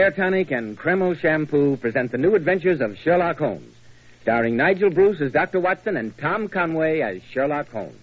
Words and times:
Hair 0.00 0.12
Tonic 0.12 0.50
and 0.50 0.78
Kreml 0.78 1.14
Shampoo 1.20 1.76
present 1.76 2.10
the 2.10 2.16
new 2.16 2.34
adventures 2.34 2.80
of 2.80 2.96
Sherlock 2.96 3.36
Holmes, 3.36 3.74
starring 4.22 4.56
Nigel 4.56 4.88
Bruce 4.88 5.20
as 5.20 5.30
Dr. 5.30 5.60
Watson 5.60 5.98
and 5.98 6.16
Tom 6.16 6.48
Conway 6.48 7.00
as 7.00 7.20
Sherlock 7.30 7.68
Holmes. 7.68 8.00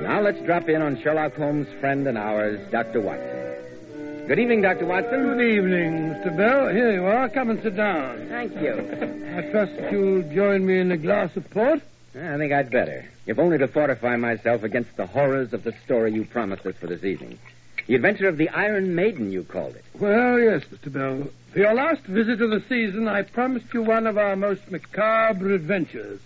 Now 0.00 0.22
let's 0.22 0.40
drop 0.46 0.70
in 0.70 0.80
on 0.80 0.98
Sherlock 1.02 1.34
Holmes' 1.34 1.68
friend 1.78 2.06
and 2.08 2.16
ours, 2.16 2.58
Dr. 2.70 3.02
Watson. 3.02 4.26
Good 4.28 4.38
evening, 4.38 4.62
Dr. 4.62 4.86
Watson. 4.86 5.24
Good 5.24 5.42
evening, 5.42 5.92
Mr. 6.14 6.34
Bell. 6.34 6.68
Here 6.68 6.94
you 6.94 7.04
are. 7.04 7.28
Come 7.28 7.50
and 7.50 7.62
sit 7.62 7.76
down. 7.76 8.28
Thank 8.30 8.54
you. 8.54 8.72
I 9.36 9.42
trust 9.50 9.72
you'll 9.92 10.22
join 10.34 10.64
me 10.64 10.78
in 10.80 10.90
a 10.90 10.96
glass 10.96 11.36
of 11.36 11.50
port. 11.50 11.82
I 12.16 12.38
think 12.38 12.52
I'd 12.52 12.70
better, 12.70 13.04
if 13.26 13.38
only 13.38 13.58
to 13.58 13.68
fortify 13.68 14.16
myself 14.16 14.62
against 14.62 14.96
the 14.96 15.06
horrors 15.06 15.52
of 15.52 15.64
the 15.64 15.74
story 15.84 16.14
you 16.14 16.24
promised 16.24 16.64
us 16.64 16.74
for 16.76 16.86
this 16.86 17.04
evening. 17.04 17.38
The 17.86 17.94
adventure 17.94 18.28
of 18.28 18.38
the 18.38 18.48
Iron 18.48 18.94
Maiden, 18.94 19.32
you 19.32 19.44
called 19.44 19.76
it. 19.76 19.84
Well, 19.98 20.38
yes, 20.38 20.64
Mr. 20.64 20.90
Bell. 20.90 21.28
For 21.52 21.58
your 21.58 21.74
last 21.74 22.02
visit 22.02 22.40
of 22.40 22.50
the 22.50 22.62
season, 22.68 23.06
I 23.06 23.22
promised 23.22 23.72
you 23.74 23.82
one 23.82 24.06
of 24.06 24.16
our 24.16 24.34
most 24.34 24.70
macabre 24.70 25.54
adventures. 25.54 26.20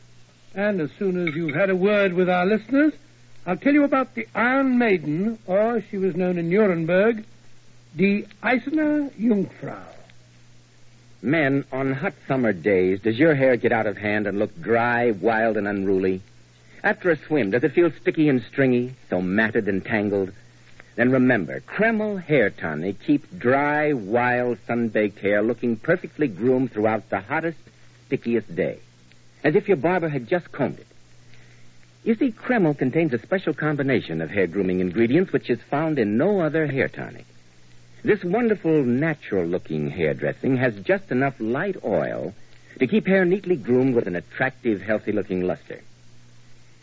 And 0.55 0.81
as 0.81 0.91
soon 0.93 1.29
as 1.29 1.35
you've 1.35 1.55
had 1.55 1.71
a 1.71 1.77
word 1.77 2.13
with 2.13 2.31
our 2.31 2.47
listeners, 2.47 2.93
I'll 3.45 3.57
tell 3.57 3.75
you 3.75 3.85
about 3.85 4.15
the 4.15 4.29
Iron 4.35 4.79
Maiden, 4.79 5.39
or 5.47 5.83
she 5.91 5.99
was 5.99 6.15
known 6.15 6.39
in 6.39 6.49
Nuremberg, 6.49 7.25
Die 7.97 8.25
Eiserne 8.43 9.11
Jungfrau. 9.19 10.00
Men, 11.23 11.65
on 11.71 11.93
hot 11.93 12.15
summer 12.27 12.53
days, 12.53 13.01
does 13.01 13.19
your 13.19 13.35
hair 13.35 13.57
get 13.57 13.73
out 13.73 13.87
of 13.87 13.99
hand 13.99 14.27
and 14.27 14.39
look 14.39 14.59
dry, 14.61 15.11
wild, 15.11 15.59
and 15.59 15.69
unruly? 15.69 16.23
After 16.83 17.11
a 17.11 17.17
swim, 17.17 17.51
does 17.51 17.63
it 17.63 17.73
feel 17.73 17.91
sticky 17.91 18.31
and 18.31 18.43
stringy, 18.43 18.95
so 19.11 19.21
matted 19.21 19.69
and 19.69 19.85
tangled? 19.85 20.33
Then 20.97 21.13
remember, 21.13 21.61
Kreml 21.61 22.23
Hair 22.23 22.51
Tonic 22.51 23.01
keeps 23.01 23.29
dry, 23.37 23.93
wild, 23.93 24.59
sun-baked 24.67 25.19
hair 25.19 25.43
looking 25.43 25.77
perfectly 25.77 26.27
groomed 26.27 26.73
throughout 26.73 27.11
the 27.11 27.21
hottest, 27.21 27.59
stickiest 28.07 28.55
day, 28.55 28.79
as 29.45 29.55
if 29.55 29.69
your 29.69 29.77
barber 29.77 30.09
had 30.09 30.27
just 30.27 30.51
combed 30.53 30.79
it. 30.79 30.87
You 32.03 32.15
see, 32.15 32.33
Kreml 32.33 32.79
contains 32.79 33.13
a 33.13 33.19
special 33.19 33.53
combination 33.53 34.23
of 34.23 34.31
hair 34.31 34.47
grooming 34.47 34.81
ingredients 34.81 35.33
which 35.33 35.51
is 35.51 35.61
found 35.71 35.99
in 35.99 36.17
no 36.17 36.41
other 36.41 36.67
hair 36.67 36.89
tonic. 36.89 37.27
This 38.03 38.25
wonderful, 38.25 38.83
natural 38.83 39.45
looking 39.45 39.91
hair 39.91 40.15
dressing 40.15 40.57
has 40.57 40.75
just 40.77 41.11
enough 41.11 41.35
light 41.39 41.77
oil 41.85 42.35
to 42.79 42.87
keep 42.87 43.07
hair 43.07 43.27
neatly 43.27 43.57
groomed 43.57 43.95
with 43.95 44.07
an 44.07 44.17
attractive, 44.17 44.81
healthy 44.81 45.13
looking 45.13 45.47
luster. 45.47 45.83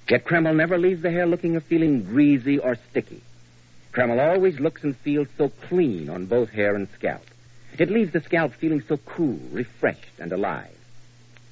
Yet 0.07 0.25
Kreml 0.25 0.55
never 0.55 0.77
leaves 0.77 1.01
the 1.01 1.09
hair 1.09 1.25
looking 1.25 1.55
or 1.55 1.61
feeling 1.61 2.03
greasy 2.03 2.59
or 2.59 2.77
sticky. 2.91 3.21
Kreml 3.93 4.19
always 4.19 4.59
looks 4.59 4.83
and 4.83 4.95
feels 4.95 5.27
so 5.37 5.49
clean 5.67 6.07
on 6.07 6.27
both 6.27 6.51
hair 6.51 6.75
and 6.75 6.87
scalp. 6.93 7.25
It 7.79 7.89
leaves 7.89 8.13
the 8.13 8.21
scalp 8.21 8.53
feeling 8.53 8.83
so 8.87 8.97
cool, 8.97 9.39
refreshed, 9.51 10.19
and 10.19 10.31
alive. 10.31 10.77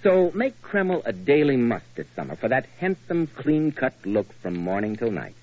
So 0.03 0.31
make 0.35 0.61
Kreml 0.61 1.02
a 1.05 1.11
daily 1.11 1.57
must 1.57 1.95
this 1.95 2.07
summer 2.16 2.35
for 2.35 2.50
that 2.50 2.67
handsome, 2.77 3.25
clean 3.25 3.72
cut 3.72 3.95
look 4.05 4.31
from 4.41 4.55
morning 4.55 4.95
till 4.95 5.09
night. 5.09 5.35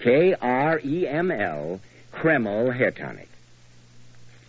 K 0.00 0.34
R 0.34 0.80
E 0.84 1.06
M 1.06 1.30
L, 1.30 1.80
Kreml 2.12 2.76
Hair 2.76 2.90
Tonic. 2.90 3.29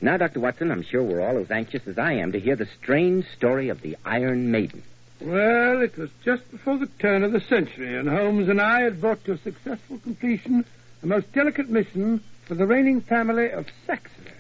Now, 0.03 0.17
Dr. 0.17 0.39
Watson, 0.39 0.71
I'm 0.71 0.81
sure 0.81 1.03
we're 1.03 1.21
all 1.21 1.37
as 1.37 1.51
anxious 1.51 1.87
as 1.87 1.99
I 1.99 2.13
am 2.13 2.31
to 2.31 2.39
hear 2.39 2.55
the 2.55 2.67
strange 2.81 3.27
story 3.35 3.69
of 3.69 3.81
the 3.81 3.97
Iron 4.03 4.49
Maiden. 4.49 4.81
Well, 5.19 5.83
it 5.83 5.95
was 5.95 6.09
just 6.25 6.49
before 6.49 6.79
the 6.79 6.87
turn 6.87 7.23
of 7.23 7.31
the 7.31 7.39
century, 7.39 7.95
and 7.95 8.09
Holmes 8.09 8.49
and 8.49 8.59
I 8.59 8.81
had 8.81 8.99
brought 8.99 9.23
to 9.25 9.33
a 9.33 9.37
successful 9.37 9.99
completion 9.99 10.65
a 11.03 11.05
most 11.05 11.31
delicate 11.33 11.69
mission 11.69 12.19
for 12.45 12.55
the 12.55 12.65
reigning 12.65 13.01
family 13.01 13.51
of 13.51 13.67
Saxony. 13.85 14.31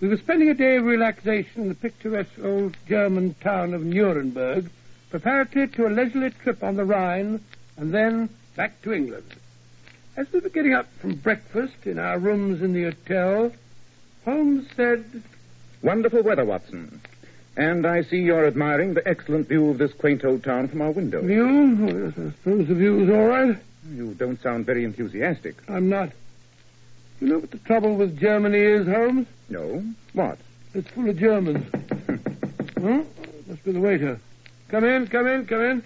We 0.00 0.06
were 0.06 0.18
spending 0.18 0.50
a 0.50 0.54
day 0.54 0.76
of 0.76 0.84
relaxation 0.84 1.62
in 1.62 1.68
the 1.68 1.74
picturesque 1.74 2.38
old 2.40 2.76
German 2.86 3.34
town 3.40 3.74
of 3.74 3.84
Nuremberg, 3.84 4.70
preparatory 5.10 5.66
to 5.68 5.88
a 5.88 5.90
leisurely 5.90 6.30
trip 6.30 6.62
on 6.62 6.76
the 6.76 6.84
Rhine, 6.84 7.40
and 7.76 7.92
then 7.92 8.28
back 8.54 8.80
to 8.82 8.92
England. 8.92 9.34
As 10.16 10.30
we 10.32 10.38
were 10.38 10.48
getting 10.48 10.74
up 10.74 10.86
from 11.00 11.16
breakfast 11.16 11.86
in 11.86 11.98
our 11.98 12.20
rooms 12.20 12.62
in 12.62 12.72
the 12.72 12.84
hotel, 12.84 13.52
Holmes 14.26 14.66
said, 14.74 15.04
Wonderful 15.82 16.22
weather, 16.22 16.44
Watson. 16.44 17.00
And 17.56 17.86
I 17.86 18.02
see 18.02 18.18
you're 18.18 18.46
admiring 18.46 18.94
the 18.94 19.08
excellent 19.08 19.48
view 19.48 19.70
of 19.70 19.78
this 19.78 19.92
quaint 19.92 20.24
old 20.24 20.42
town 20.42 20.68
from 20.68 20.82
our 20.82 20.90
window. 20.90 21.22
View? 21.22 21.46
Oh, 21.46 21.86
yes, 21.86 22.12
I 22.18 22.30
suppose 22.32 22.66
the 22.68 22.74
view's 22.74 23.08
all 23.08 23.26
right. 23.26 23.56
You 23.88 24.14
don't 24.14 24.42
sound 24.42 24.66
very 24.66 24.84
enthusiastic. 24.84 25.54
I'm 25.68 25.88
not. 25.88 26.10
You 27.20 27.28
know 27.28 27.38
what 27.38 27.52
the 27.52 27.58
trouble 27.58 27.94
with 27.94 28.18
Germany 28.18 28.58
is, 28.58 28.86
Holmes? 28.86 29.28
No? 29.48 29.82
What? 30.12 30.38
It's 30.74 30.90
full 30.90 31.08
of 31.08 31.16
Germans. 31.16 31.64
huh? 32.82 33.02
Must 33.46 33.64
be 33.64 33.72
the 33.72 33.80
waiter. 33.80 34.20
Come 34.68 34.84
in, 34.84 35.06
come 35.06 35.28
in, 35.28 35.46
come 35.46 35.60
in. 35.60 35.82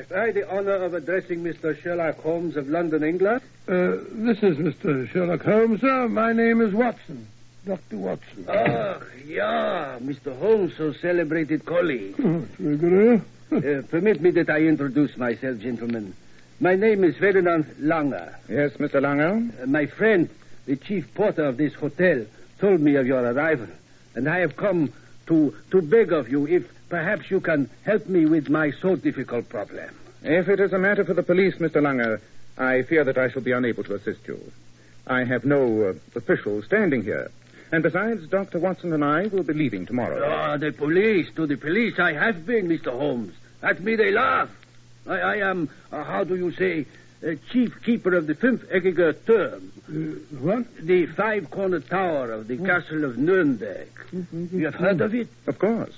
Have 0.00 0.12
I 0.12 0.32
the 0.32 0.50
honor 0.50 0.76
of 0.76 0.94
addressing 0.94 1.44
Mr. 1.44 1.78
Sherlock 1.82 2.20
Holmes 2.20 2.56
of 2.56 2.66
London, 2.70 3.02
England? 3.02 3.42
Uh, 3.68 3.98
this 4.12 4.42
is 4.42 4.56
Mr. 4.56 5.06
Sherlock 5.10 5.42
Holmes, 5.42 5.82
sir. 5.82 6.08
My 6.08 6.32
name 6.32 6.62
is 6.62 6.72
Watson. 6.72 7.26
Dr. 7.66 7.98
Watson. 7.98 8.46
Ah, 8.48 8.98
yeah, 9.26 9.98
Mr. 10.00 10.34
Holmes, 10.38 10.74
so 10.78 10.94
celebrated 10.94 11.66
colleague. 11.66 12.14
Oh, 12.18 12.38
it's 12.38 12.54
very 12.54 12.76
good, 12.78 13.22
eh? 13.52 13.56
uh, 13.56 13.82
permit 13.82 14.22
me 14.22 14.30
that 14.30 14.48
I 14.48 14.60
introduce 14.60 15.18
myself, 15.18 15.58
gentlemen. 15.58 16.14
My 16.60 16.76
name 16.76 17.04
is 17.04 17.18
Ferdinand 17.18 17.64
Langer. 17.78 18.34
Yes, 18.48 18.72
Mr. 18.78 19.02
Langer? 19.02 19.62
Uh, 19.62 19.66
my 19.66 19.84
friend, 19.84 20.30
the 20.64 20.76
chief 20.76 21.12
porter 21.12 21.44
of 21.44 21.58
this 21.58 21.74
hotel, 21.74 22.24
told 22.58 22.80
me 22.80 22.94
of 22.94 23.06
your 23.06 23.20
arrival, 23.22 23.68
and 24.14 24.30
I 24.30 24.38
have 24.38 24.56
come 24.56 24.94
to, 25.26 25.54
to 25.72 25.82
beg 25.82 26.14
of 26.14 26.30
you 26.30 26.46
if 26.46 26.64
perhaps 26.90 27.30
you 27.30 27.40
can 27.40 27.70
help 27.84 28.06
me 28.06 28.26
with 28.26 28.50
my 28.50 28.72
so 28.72 28.96
difficult 28.96 29.48
problem. 29.48 29.88
If 30.22 30.48
it 30.48 30.60
is 30.60 30.72
a 30.74 30.78
matter 30.78 31.04
for 31.04 31.14
the 31.14 31.22
police, 31.22 31.54
Mr. 31.54 31.80
Langer, 31.80 32.20
I 32.58 32.82
fear 32.82 33.04
that 33.04 33.16
I 33.16 33.30
shall 33.30 33.40
be 33.40 33.52
unable 33.52 33.84
to 33.84 33.94
assist 33.94 34.26
you. 34.28 34.38
I 35.06 35.24
have 35.24 35.44
no 35.44 35.82
uh, 35.82 35.94
official 36.14 36.62
standing 36.62 37.02
here. 37.02 37.30
And 37.72 37.82
besides, 37.82 38.26
Dr. 38.28 38.58
Watson 38.58 38.92
and 38.92 39.04
I 39.04 39.28
will 39.28 39.44
be 39.44 39.54
leaving 39.54 39.86
tomorrow. 39.86 40.22
Ah, 40.28 40.56
the 40.56 40.72
police, 40.72 41.32
to 41.36 41.46
the 41.46 41.56
police 41.56 41.98
I 41.98 42.12
have 42.12 42.44
been, 42.44 42.68
Mr. 42.68 42.90
Holmes. 42.90 43.34
At 43.62 43.80
me 43.80 43.96
they 43.96 44.10
laugh. 44.10 44.50
I, 45.06 45.20
I 45.20 45.36
am, 45.36 45.70
uh, 45.90 46.04
how 46.04 46.24
do 46.24 46.36
you 46.36 46.52
say, 46.52 46.86
uh, 47.24 47.34
chief 47.52 47.82
keeper 47.82 48.14
of 48.14 48.26
the 48.26 48.34
fünf-eckiger 48.34 49.24
Turm. 49.24 49.72
Uh, 49.88 50.36
what? 50.38 50.66
The 50.84 51.06
five-cornered 51.06 51.88
tower 51.88 52.32
of 52.32 52.48
the 52.48 52.58
castle 52.58 53.04
of 53.04 53.16
Nuremberg. 53.16 53.88
You 54.32 54.64
have 54.64 54.74
heard 54.74 55.00
of 55.00 55.14
it? 55.14 55.28
Of 55.46 55.58
course. 55.58 55.94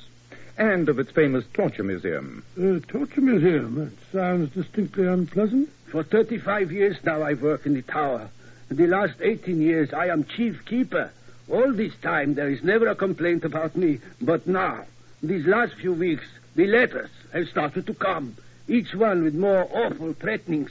And 0.59 0.89
of 0.89 0.99
its 0.99 1.11
famous 1.11 1.45
torture 1.55 1.83
museum. 1.83 2.45
Uh, 2.59 2.79
torture 2.87 3.21
museum. 3.21 3.75
That 3.77 3.93
sounds 4.13 4.53
distinctly 4.53 5.07
unpleasant. 5.07 5.71
For 5.91 6.03
35 6.03 6.73
years 6.73 6.97
now 7.05 7.23
I 7.23 7.35
work 7.35 7.67
in 7.67 7.75
the 7.75 7.83
tower. 7.83 8.29
In 8.71 8.77
the 8.77 8.87
last 8.87 9.15
18 9.21 9.61
years 9.61 9.93
I 9.93 10.07
am 10.09 10.25
chief 10.25 10.65
keeper. 10.65 11.11
All 11.51 11.73
this 11.73 11.95
time 12.03 12.35
there 12.35 12.51
is 12.51 12.63
never 12.63 12.89
a 12.89 12.95
complaint 12.95 13.45
about 13.45 13.77
me. 13.77 14.01
But 14.21 14.47
now, 14.47 14.85
these 15.23 15.47
last 15.47 15.75
few 15.75 15.93
weeks, 15.93 16.25
the 16.55 16.67
letters 16.67 17.11
have 17.33 17.49
started 17.49 17.87
to 17.87 17.95
come. 17.95 18.37
Each 18.69 18.95
one 18.95 19.25
with 19.25 19.35
more 19.35 19.69
awful 19.73 20.13
threatenings. 20.15 20.71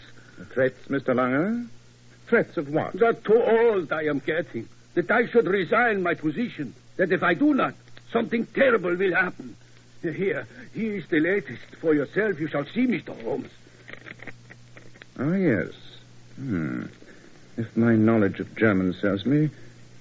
Threats, 0.53 0.87
Mr. 0.87 1.13
Langer? 1.13 1.67
Threats 2.27 2.57
of 2.57 2.69
what? 2.69 2.93
That 2.93 3.23
too 3.23 3.41
old 3.41 3.91
I 3.91 4.03
am 4.03 4.19
getting. 4.19 4.67
That 4.93 5.11
I 5.11 5.27
should 5.27 5.47
resign 5.47 6.01
my 6.01 6.13
position. 6.13 6.73
That 6.97 7.11
if 7.11 7.23
I 7.23 7.33
do 7.33 7.53
not, 7.53 7.73
something 8.11 8.45
terrible 8.47 8.95
will 8.95 9.13
happen. 9.13 9.55
Here, 10.01 10.47
here 10.73 10.95
is 10.95 11.05
the 11.07 11.19
latest. 11.19 11.61
For 11.79 11.93
yourself, 11.93 12.39
you 12.39 12.47
shall 12.47 12.65
see, 12.65 12.87
Mr. 12.87 13.19
Holmes. 13.21 13.49
Ah, 15.19 15.33
yes. 15.35 15.69
Hmm. 16.35 16.83
If 17.57 17.75
my 17.77 17.95
knowledge 17.95 18.39
of 18.39 18.55
German 18.55 18.93
serves 18.93 19.25
me, 19.25 19.49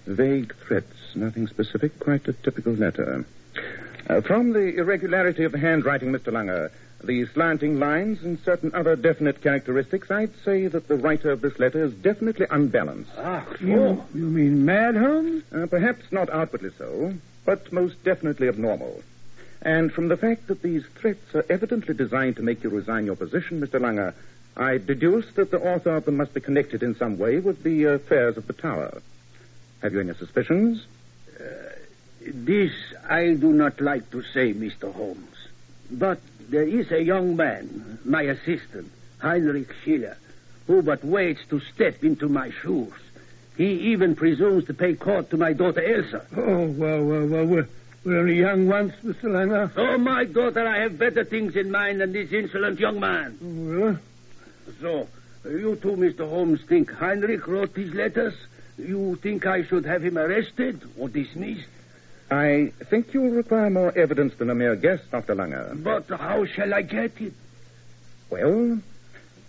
vague 0.07 0.55
threats, 0.67 0.95
nothing 1.15 1.47
specific, 1.49 1.99
quite 1.99 2.27
a 2.29 2.33
typical 2.33 2.73
letter. 2.73 3.25
Uh, 4.09 4.21
from 4.23 4.53
the 4.53 4.77
irregularity 4.77 5.45
of 5.45 5.53
the 5.53 5.59
handwriting, 5.59 6.11
Mr. 6.13 6.33
Langer, 6.33 6.71
the 7.05 7.27
slanting 7.27 7.79
lines, 7.79 8.23
and 8.23 8.39
certain 8.41 8.75
other 8.75 8.97
definite 8.97 9.43
characteristics, 9.43 10.11
I'd 10.11 10.35
say 10.45 10.67
that 10.69 10.89
the 10.89 10.97
writer 10.97 11.31
of 11.31 11.43
this 11.43 11.59
letter 11.59 11.85
is 11.85 11.93
definitely 11.95 12.47
unbalanced. 12.51 13.11
Ah, 13.19 13.47
You, 13.61 14.03
you 14.15 14.27
mean 14.27 14.65
mad, 14.65 14.97
Holmes? 14.97 15.43
Uh, 15.53 15.67
perhaps 15.67 16.05
not 16.11 16.31
outwardly 16.31 16.71
so, 16.79 17.13
but 17.45 17.71
most 17.73 18.03
definitely 18.05 18.49
abnormal. 18.49 19.03
And 19.63 19.93
from 19.93 20.09
the 20.09 20.17
fact 20.17 20.47
that 20.47 20.63
these 20.63 20.85
threats 20.95 21.35
are 21.35 21.45
evidently 21.51 21.95
designed 21.95 22.37
to 22.37 22.43
make 22.43 22.65
you 22.65 22.71
resign 22.71 23.05
your 23.07 23.17
position, 23.17 23.61
Mr. 23.61 23.81
Langer, 23.81 24.15
I 24.57 24.79
deduce 24.79 25.31
that 25.33 25.51
the 25.51 25.61
author 25.61 25.97
of 25.97 26.07
them 26.07 26.17
must 26.17 26.35
be 26.35 26.41
connected 26.41 26.83
in 26.83 26.95
some 26.95 27.19
way 27.19 27.39
with 27.39 27.63
the 27.63 27.85
affairs 27.85 28.37
of 28.37 28.47
the 28.47 28.53
tower. 28.53 29.03
Have 29.83 29.93
you 29.93 30.01
any 30.01 30.15
suspicions? 30.15 30.87
Uh, 31.39 31.45
this 32.27 32.73
I 33.09 33.35
do 33.35 33.53
not 33.53 33.81
like 33.81 34.11
to 34.11 34.23
say, 34.23 34.53
Mr. 34.53 34.93
Holmes. 34.93 35.49
But 35.91 36.21
there 36.49 36.67
is 36.67 36.91
a 36.91 37.03
young 37.03 37.37
man, 37.37 37.99
my 38.05 38.23
assistant, 38.23 38.91
Heinrich 39.19 39.73
Schiller, 39.85 40.17
who 40.67 40.83
but 40.83 41.05
waits 41.05 41.41
to 41.51 41.61
step 41.61 42.05
into 42.05 42.29
my 42.29 42.51
shoes. 42.63 42.93
He 43.57 43.93
even 43.93 44.17
presumes 44.17 44.67
to 44.67 44.75
pay 44.75 44.95
court 44.95 45.31
to 45.31 45.37
my 45.37 45.53
daughter 45.53 45.83
Elsa. 45.83 46.25
Oh, 46.37 46.67
well, 46.67 47.05
well, 47.05 47.27
well, 47.27 47.45
we're, 47.45 47.69
we're 48.05 48.19
only 48.19 48.39
young 48.39 48.67
once, 48.69 48.95
Mr. 49.05 49.25
Langer. 49.25 49.71
Oh, 49.77 49.99
my 49.99 50.25
daughter, 50.25 50.67
I 50.67 50.79
have 50.83 50.99
better 50.99 51.25
things 51.25 51.57
in 51.57 51.71
mind 51.71 52.01
than 52.01 52.13
this 52.13 52.33
insolent 52.33 52.79
young 52.81 52.99
man. 53.01 53.39
Oh, 53.43 53.81
well, 53.81 55.09
So, 55.43 55.49
you 55.49 55.77
two, 55.77 55.97
Mr. 55.97 56.29
Holmes, 56.29 56.61
think 56.63 56.91
Heinrich 56.93 57.47
wrote 57.47 57.75
these 57.75 57.93
letters? 57.95 58.35
You 58.79 59.17
think 59.17 59.45
I 59.47 59.65
should 59.65 59.85
have 59.85 60.03
him 60.03 60.17
arrested 60.17 60.81
or 60.99 61.09
dismissed? 61.09 61.69
I 62.31 62.73
think 62.89 63.13
you'll 63.13 63.31
require 63.31 63.69
more 63.71 63.93
evidence 63.99 64.35
than 64.35 64.51
a 64.51 64.55
mere 64.55 64.77
guess, 64.77 65.01
Dr. 65.11 65.35
Langer. 65.35 65.83
But 65.83 66.09
how 66.09 66.45
shall 66.47 66.73
I 66.73 66.83
get 66.83 67.21
it? 67.21 67.33
Well, 68.31 68.79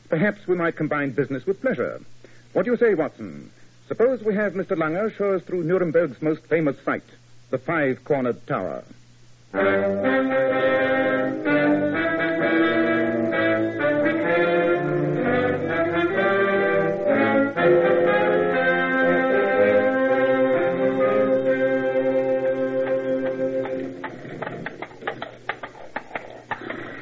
perhaps 0.09 0.47
we 0.47 0.55
might 0.55 0.75
combine 0.75 1.11
business 1.11 1.45
with 1.45 1.61
pleasure. 1.61 2.01
What 2.53 2.65
do 2.65 2.71
you 2.71 2.77
say, 2.77 2.95
Watson? 2.95 3.51
Suppose 3.87 4.23
we 4.23 4.33
have 4.35 4.53
Mr. 4.53 4.75
Langer 4.75 5.15
show 5.15 5.33
us 5.35 5.43
through 5.43 5.63
Nuremberg's 5.63 6.21
most 6.21 6.43
famous 6.47 6.75
sight, 6.83 7.03
the 7.51 7.57
five-cornered 7.57 8.47
tower. 8.47 8.81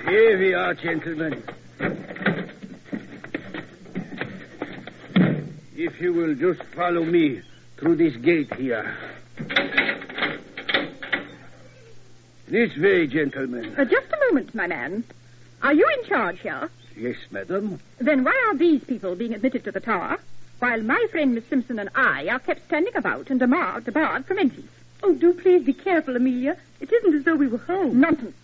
Here 0.10 0.40
we 0.40 0.54
are, 0.56 0.74
gentlemen. 0.74 1.44
If 5.76 6.02
you 6.02 6.14
will 6.14 6.34
just 6.34 6.64
follow 6.76 7.06
me 7.06 7.42
through 7.78 7.98
this 7.98 8.16
gate 8.16 8.52
here. 8.56 9.09
This 12.50 12.76
way, 12.78 13.06
gentlemen. 13.06 13.76
Uh, 13.78 13.86
just 13.86 14.08
a 14.12 14.18
moment, 14.28 14.56
my 14.56 14.66
man. 14.66 15.04
Are 15.62 15.74
you 15.74 15.88
in 16.00 16.10
charge 16.10 16.40
here? 16.40 16.68
Yes, 16.98 17.16
madam. 17.30 17.80
Then 18.00 18.24
why 18.24 18.44
are 18.50 18.58
these 18.58 18.84
people 18.84 19.14
being 19.14 19.36
admitted 19.36 19.64
to 19.66 19.72
the 19.72 19.80
tower, 19.80 20.18
while 20.58 20.82
my 20.82 21.06
friend 21.12 21.36
Miss 21.36 21.46
Simpson 21.46 21.78
and 21.78 21.90
I 21.94 22.28
are 22.28 22.40
kept 22.40 22.66
standing 22.66 22.96
about 22.96 23.30
and 23.30 23.40
debarred, 23.40 23.86
debarred 23.86 24.26
from 24.26 24.40
entry? 24.40 24.64
Oh, 25.04 25.14
do 25.14 25.32
please 25.34 25.64
be 25.64 25.74
careful, 25.74 26.16
Amelia. 26.16 26.58
It 26.82 26.92
isn't 26.92 27.14
as 27.14 27.24
though 27.24 27.36
we 27.36 27.48
were 27.48 27.60
home. 27.60 28.00
Nonsense. 28.00 28.36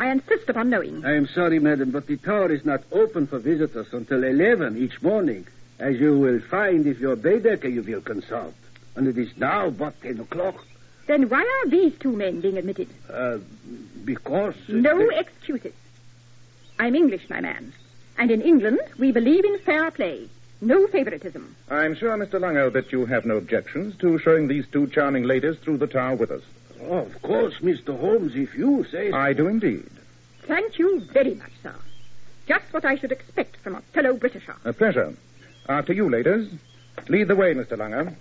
I 0.00 0.10
insist 0.10 0.48
upon 0.48 0.68
knowing. 0.68 1.04
I 1.04 1.14
am 1.14 1.28
sorry, 1.28 1.60
madam, 1.60 1.92
but 1.92 2.08
the 2.08 2.16
tower 2.16 2.50
is 2.50 2.64
not 2.64 2.82
open 2.90 3.28
for 3.28 3.38
visitors 3.38 3.92
until 3.92 4.24
11 4.24 4.76
each 4.76 5.00
morning, 5.02 5.46
as 5.78 6.00
you 6.00 6.18
will 6.18 6.40
find 6.40 6.84
if 6.84 6.98
your 6.98 7.14
Baedeker 7.16 7.68
you 7.68 7.82
will 7.82 8.00
consult. 8.00 8.54
And 8.96 9.06
it 9.06 9.16
is 9.16 9.36
now 9.36 9.70
but 9.70 10.00
10 10.02 10.18
o'clock. 10.18 10.64
Then 11.10 11.28
why 11.28 11.42
are 11.42 11.68
these 11.68 11.92
two 11.98 12.12
men 12.12 12.40
being 12.40 12.56
admitted? 12.56 12.86
Uh, 13.12 13.38
because... 14.04 14.54
No 14.68 15.08
excuses. 15.08 15.72
I'm 16.78 16.94
English, 16.94 17.28
my 17.28 17.40
man. 17.40 17.72
And 18.16 18.30
in 18.30 18.40
England, 18.40 18.78
we 18.96 19.10
believe 19.10 19.44
in 19.44 19.58
fair 19.58 19.90
play. 19.90 20.28
No 20.60 20.86
favoritism. 20.86 21.56
I'm 21.68 21.96
sure, 21.96 22.16
Mr. 22.16 22.38
Langer, 22.38 22.72
that 22.74 22.92
you 22.92 23.06
have 23.06 23.24
no 23.26 23.38
objections 23.38 23.96
to 23.96 24.20
showing 24.20 24.46
these 24.46 24.68
two 24.68 24.86
charming 24.86 25.24
ladies 25.24 25.56
through 25.58 25.78
the 25.78 25.88
tower 25.88 26.14
with 26.14 26.30
us. 26.30 26.42
Oh, 26.82 26.98
Of 26.98 27.20
course, 27.22 27.54
Mr. 27.58 27.98
Holmes, 27.98 28.36
if 28.36 28.56
you 28.56 28.86
say... 28.92 29.10
So. 29.10 29.16
I 29.16 29.32
do 29.32 29.48
indeed. 29.48 29.90
Thank 30.42 30.78
you 30.78 31.00
very 31.12 31.34
much, 31.34 31.50
sir. 31.60 31.74
Just 32.46 32.72
what 32.72 32.84
I 32.84 32.94
should 32.94 33.10
expect 33.10 33.56
from 33.56 33.74
a 33.74 33.80
fellow 33.94 34.14
Britisher. 34.14 34.54
A 34.64 34.72
pleasure. 34.72 35.12
After 35.68 35.92
you, 35.92 36.08
ladies. 36.08 36.48
Lead 37.08 37.26
the 37.26 37.34
way, 37.34 37.52
Mr. 37.52 37.76
Langer. 37.76 38.14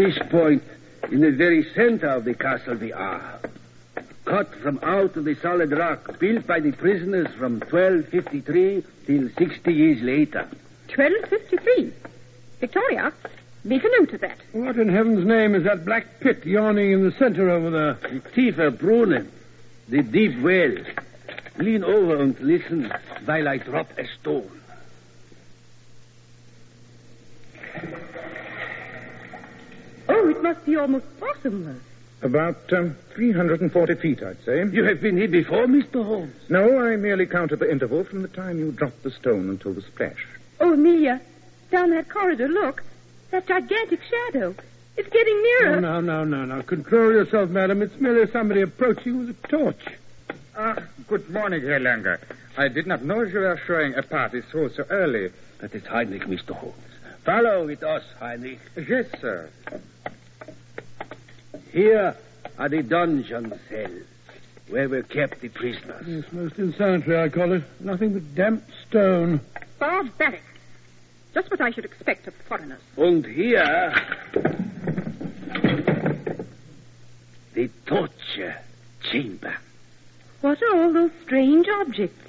This 0.00 0.18
point, 0.30 0.62
in 1.10 1.20
the 1.20 1.30
very 1.30 1.62
center 1.74 2.08
of 2.08 2.24
the 2.24 2.32
castle 2.32 2.74
we 2.74 2.90
are. 2.90 3.38
Cut 4.24 4.54
from 4.54 4.78
out 4.82 5.14
of 5.16 5.24
the 5.26 5.34
solid 5.34 5.72
rock, 5.72 6.18
built 6.18 6.46
by 6.46 6.60
the 6.60 6.72
prisoners 6.72 7.26
from 7.34 7.60
1253 7.60 8.82
till 9.06 9.28
60 9.36 9.72
years 9.72 10.00
later. 10.00 10.48
1253. 10.94 11.92
Victoria, 12.60 13.12
make 13.62 13.84
a 13.84 13.88
note 13.98 14.12
of 14.14 14.20
that. 14.22 14.38
what 14.52 14.78
in 14.78 14.88
heaven's 14.88 15.26
name 15.26 15.54
is 15.54 15.64
that 15.64 15.84
black 15.84 16.20
pit 16.20 16.46
yawning 16.46 16.92
in 16.92 17.04
the 17.04 17.12
center 17.18 17.50
over 17.50 17.70
there? 17.70 17.92
The 18.10 18.20
Tiefer 18.30 18.70
Brunnen, 18.70 19.28
the 19.88 20.02
deep 20.02 20.40
well. 20.40 20.76
Lean 21.58 21.84
over 21.84 22.22
and 22.22 22.38
listen 22.40 22.90
while 23.26 23.48
I 23.48 23.58
drop 23.58 23.90
a 23.98 24.06
stone. 24.06 24.60
Oh, 30.12 30.28
it 30.84 30.88
must 30.90 31.04
be 31.04 31.22
almost 31.26 31.42
bottomless. 31.42 31.82
About 32.22 32.72
um, 32.74 32.96
340 33.14 33.94
feet, 33.94 34.22
I'd 34.22 34.42
say. 34.44 34.62
You 34.64 34.84
have 34.84 35.00
been 35.00 35.16
here 35.16 35.28
before, 35.28 35.66
Mr. 35.66 36.04
Holmes? 36.04 36.34
No, 36.50 36.78
I 36.78 36.96
merely 36.96 37.24
counted 37.26 37.60
the 37.60 37.70
interval 37.70 38.04
from 38.04 38.20
the 38.22 38.28
time 38.28 38.58
you 38.58 38.72
dropped 38.72 39.02
the 39.02 39.10
stone 39.10 39.48
until 39.48 39.72
the 39.72 39.80
splash. 39.82 40.26
Oh, 40.60 40.74
Amelia, 40.74 41.20
down 41.70 41.90
that 41.90 42.10
corridor, 42.10 42.48
look. 42.48 42.82
That 43.30 43.46
gigantic 43.46 44.00
shadow. 44.02 44.54
It's 44.98 45.08
getting 45.08 45.34
Oh, 45.34 45.58
nearer. 45.62 45.80
no, 45.80 46.00
no, 46.00 46.24
no, 46.24 46.44
no. 46.44 46.62
Control 46.62 47.10
yourself, 47.12 47.48
madam. 47.48 47.80
It's 47.80 47.98
merely 47.98 48.30
somebody 48.30 48.60
approaching 48.60 49.18
with 49.20 49.30
a 49.30 49.48
torch. 49.48 49.82
Ah, 50.56 50.76
good 51.08 51.30
morning, 51.30 51.62
Herr 51.62 51.80
Langer. 51.80 52.18
I 52.58 52.68
did 52.68 52.86
not 52.86 53.02
know 53.02 53.22
you 53.22 53.38
were 53.38 53.58
showing 53.66 53.94
a 53.94 54.02
party 54.02 54.42
through 54.42 54.70
so 54.74 54.84
early. 54.90 55.30
That 55.60 55.74
is 55.74 55.86
Heinrich, 55.86 56.24
Mr. 56.24 56.50
Holmes. 56.50 56.74
Follow 57.24 57.64
with 57.64 57.82
us, 57.82 58.02
Heinrich. 58.18 58.58
Yes, 58.76 59.06
sir. 59.22 59.48
Here 61.72 62.16
are 62.58 62.68
the 62.68 62.82
dungeon 62.82 63.58
cells 63.68 64.02
where 64.68 64.88
were 64.88 65.02
kept 65.02 65.40
the 65.40 65.48
prisoners. 65.48 66.06
It's 66.06 66.32
most 66.32 66.58
insanitary, 66.58 67.20
I 67.20 67.28
call 67.28 67.52
it. 67.52 67.62
Nothing 67.80 68.12
but 68.12 68.34
damp 68.34 68.64
stone. 68.88 69.40
Barbaric. 69.78 70.42
Just 71.34 71.50
what 71.50 71.60
I 71.60 71.70
should 71.70 71.84
expect 71.84 72.26
of 72.26 72.34
foreigners. 72.48 72.80
And 72.96 73.24
here, 73.24 73.94
the 77.54 77.70
torture 77.86 78.56
chamber. 79.02 79.56
What 80.40 80.60
are 80.62 80.82
all 80.82 80.92
those 80.92 81.12
strange 81.24 81.68
objects? 81.68 82.24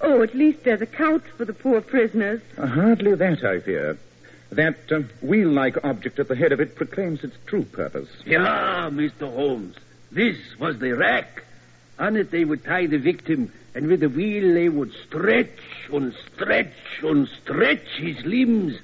Oh, 0.00 0.22
at 0.22 0.34
least 0.34 0.64
there's 0.64 0.82
a 0.82 0.86
couch 0.86 1.24
for 1.36 1.44
the 1.44 1.54
poor 1.54 1.80
prisoners. 1.80 2.40
Uh, 2.58 2.66
hardly 2.66 3.14
that, 3.14 3.42
I 3.42 3.60
fear. 3.60 3.96
That 4.54 4.92
um, 4.92 5.08
wheel-like 5.20 5.84
object 5.84 6.18
at 6.18 6.28
the 6.28 6.36
head 6.36 6.52
of 6.52 6.60
it 6.60 6.76
proclaims 6.76 7.24
its 7.24 7.36
true 7.46 7.64
purpose. 7.64 8.08
Yeah, 8.24 8.88
Mr. 8.92 9.32
Holmes. 9.32 9.76
This 10.12 10.36
was 10.58 10.78
the 10.78 10.92
rack. 10.92 11.42
On 11.98 12.16
it 12.16 12.30
they 12.30 12.44
would 12.44 12.64
tie 12.64 12.86
the 12.86 12.98
victim, 12.98 13.52
and 13.74 13.86
with 13.88 14.00
the 14.00 14.08
wheel 14.08 14.54
they 14.54 14.68
would 14.68 14.92
stretch 15.06 15.58
and 15.92 16.14
stretch 16.32 16.72
and 17.02 17.28
stretch 17.42 17.86
his 17.98 18.24
limbs 18.24 18.78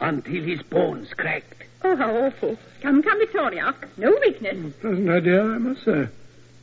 until 0.00 0.42
his 0.42 0.62
bones 0.62 1.12
cracked. 1.14 1.64
Oh, 1.82 1.96
how 1.96 2.14
awful. 2.16 2.58
Come, 2.82 3.02
come, 3.02 3.18
Victoria. 3.18 3.74
No 3.96 4.10
weakness. 4.20 4.74
Pleasant 4.80 5.08
idea, 5.08 5.42
I 5.42 5.58
must 5.58 5.84
say. 5.84 6.08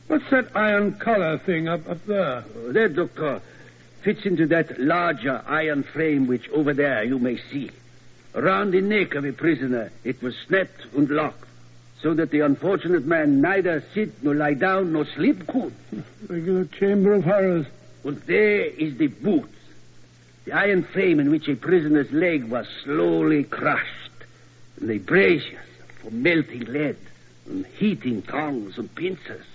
What's 0.08 0.28
that 0.30 0.48
iron 0.54 0.92
collar 0.94 1.38
thing 1.38 1.68
up, 1.68 1.88
up 1.88 2.04
there? 2.06 2.38
Uh, 2.38 2.72
That, 2.72 2.94
Doctor, 2.94 3.40
fits 4.02 4.24
into 4.24 4.46
that 4.48 4.78
larger 4.80 5.42
iron 5.46 5.82
frame 5.84 6.26
which 6.26 6.48
over 6.50 6.74
there 6.74 7.02
you 7.04 7.18
may 7.18 7.38
see. 7.50 7.70
Around 8.34 8.70
the 8.70 8.80
neck 8.80 9.14
of 9.14 9.24
a 9.24 9.32
prisoner, 9.32 9.92
it 10.04 10.22
was 10.22 10.34
snapped 10.46 10.86
and 10.96 11.08
locked, 11.10 11.48
so 12.00 12.14
that 12.14 12.30
the 12.30 12.40
unfortunate 12.40 13.04
man 13.04 13.40
neither 13.40 13.84
sit 13.94 14.22
nor 14.22 14.34
lie 14.34 14.54
down 14.54 14.92
nor 14.92 15.04
sleep 15.04 15.46
could. 15.46 15.74
Regular 16.28 16.64
chamber 16.64 17.12
of 17.12 17.24
horrors. 17.24 17.66
And 18.04 18.16
there 18.22 18.64
is 18.64 18.96
the 18.96 19.08
boot, 19.08 19.52
the 20.44 20.52
iron 20.52 20.82
frame 20.82 21.20
in 21.20 21.30
which 21.30 21.46
a 21.48 21.54
prisoner's 21.54 22.10
leg 22.10 22.44
was 22.44 22.66
slowly 22.84 23.44
crushed, 23.44 23.86
and 24.80 24.88
the 24.88 24.98
braziers 24.98 25.60
for 26.00 26.10
melting 26.10 26.64
lead, 26.64 26.96
and 27.46 27.66
heating 27.66 28.22
tongs 28.22 28.78
and 28.78 28.92
pincers. 28.94 29.46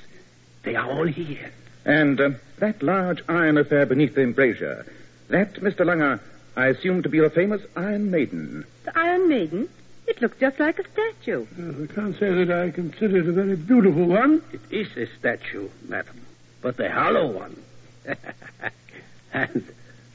They 0.63 0.75
are 0.75 0.89
all 0.89 1.07
here. 1.07 1.51
And 1.83 2.19
uh, 2.19 2.29
that 2.59 2.83
large 2.83 3.23
iron 3.27 3.57
affair 3.57 3.85
beneath 3.85 4.15
the 4.15 4.21
embrasure, 4.21 4.85
that, 5.29 5.55
Mr. 5.55 5.85
Langer, 5.85 6.19
I 6.57 6.69
assume 6.69 7.03
to 7.03 7.09
be 7.09 7.19
the 7.19 7.29
famous 7.29 7.61
Iron 7.75 8.09
Maiden. 8.09 8.65
The 8.83 8.97
Iron 8.97 9.29
Maiden? 9.29 9.69
It 10.07 10.19
looks 10.23 10.39
just 10.39 10.59
like 10.59 10.79
a 10.79 10.83
statue. 10.89 11.45
Yes, 11.55 11.75
I 11.83 11.93
can't 11.93 12.17
say 12.17 12.33
that 12.33 12.49
I 12.51 12.71
consider 12.71 13.17
it 13.17 13.27
a 13.27 13.31
very 13.31 13.55
beautiful 13.55 14.07
one. 14.07 14.41
It 14.51 14.61
is 14.71 14.87
a 14.97 15.05
statue, 15.19 15.69
madam, 15.87 16.25
but 16.63 16.79
a 16.79 16.89
hollow 16.89 17.27
one. 17.27 17.61
and 19.33 19.71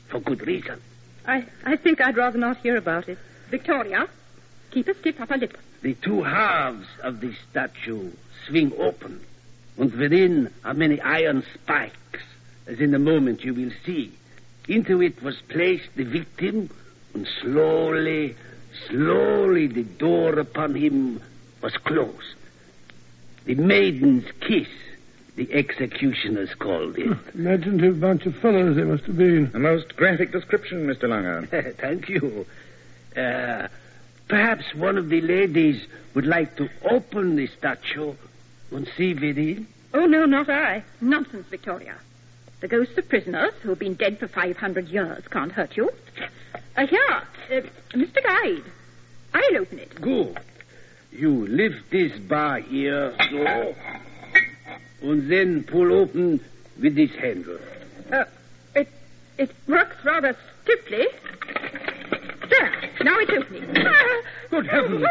for 0.09 0.19
good 0.19 0.45
reason. 0.45 0.81
I, 1.25 1.45
I 1.65 1.77
think 1.77 2.01
I'd 2.01 2.17
rather 2.17 2.39
not 2.39 2.57
hear 2.57 2.77
about 2.77 3.09
it. 3.09 3.19
Victoria, 3.49 4.09
keep 4.73 4.89
a 4.89 4.95
stiff 4.95 5.21
upper 5.21 5.37
lip. 5.37 5.57
The 5.83 5.95
two 5.95 6.25
halves 6.25 6.89
of 7.05 7.21
the 7.21 7.35
statue 7.51 8.11
swing 8.49 8.73
open, 8.79 9.21
and 9.79 9.93
within 9.95 10.53
are 10.65 10.75
many 10.75 11.01
iron 11.01 11.45
spikes, 11.55 12.25
as 12.67 12.81
in 12.81 12.93
a 12.95 12.99
moment 12.99 13.45
you 13.45 13.55
will 13.55 13.71
see. 13.87 14.13
Into 14.69 15.03
it 15.03 15.23
was 15.23 15.41
placed 15.49 15.95
the 15.97 16.05
victim, 16.05 16.71
and 17.15 17.27
slowly, 17.41 18.37
slowly 18.89 19.67
the 19.67 19.83
door 19.83 20.39
upon 20.39 20.75
him 20.75 21.21
was 21.61 21.77
closed. 21.79 22.37
The 23.45 23.57
maiden's 23.57 24.25
kiss, 24.41 24.69
the 25.35 25.53
executioners 25.53 26.55
called 26.55 26.97
it. 26.97 27.17
Imaginative 27.35 28.01
bunch 28.01 28.25
of 28.27 28.37
fellows 28.37 28.77
they 28.77 28.85
must 28.85 29.05
have 29.05 29.17
been. 29.17 29.51
A 29.55 29.59
most 29.59 29.97
graphic 29.97 30.31
description, 30.31 30.87
Mr. 30.87 31.05
Langer. 31.05 31.77
Thank 31.81 32.09
you. 32.09 32.47
Uh, 33.17 33.67
perhaps 34.29 34.75
one 34.75 34.97
of 34.97 35.09
the 35.09 35.21
ladies 35.21 35.85
would 36.15 36.27
like 36.27 36.57
to 36.57 36.69
open 36.89 37.35
the 37.35 37.49
statue 37.49 38.15
and 38.71 38.89
see 38.97 39.13
within. 39.15 39.67
Oh, 39.93 40.07
no, 40.07 40.25
not 40.25 40.49
I. 40.49 40.85
Nonsense, 41.01 41.47
Victoria. 41.49 41.97
The 42.63 42.69
ghosts 42.69 42.97
of 42.97 43.09
prisoners 43.09 43.53
who 43.61 43.71
have 43.71 43.81
been 43.81 43.95
dead 43.95 44.21
for 44.21 44.29
500 44.29 44.87
years 44.87 45.25
can't 45.29 45.51
hurt 45.51 45.77
you. 45.77 45.91
Uh, 46.77 46.87
here, 46.87 47.23
uh, 47.51 47.61
Mr. 47.93 48.23
Guide. 48.23 48.63
I'll 49.35 49.57
open 49.57 49.81
it. 49.81 50.01
Good. 50.01 50.39
You 51.11 51.49
lift 51.49 51.91
this 51.91 52.17
bar 52.21 52.61
here, 52.61 53.17
so, 53.31 53.75
and 55.03 55.29
then 55.29 55.65
pull 55.65 55.93
open 55.93 56.41
with 56.81 56.95
this 56.95 57.11
handle. 57.17 57.59
Uh, 58.13 58.25
it, 58.77 58.89
it 59.39 59.51
works 59.67 59.97
rather 60.05 60.37
stiffly. 60.63 61.09
There, 62.49 62.91
now 63.03 63.19
it's 63.19 63.33
opening. 63.33 63.75
Good 64.51 64.67
heavens. 64.69 65.05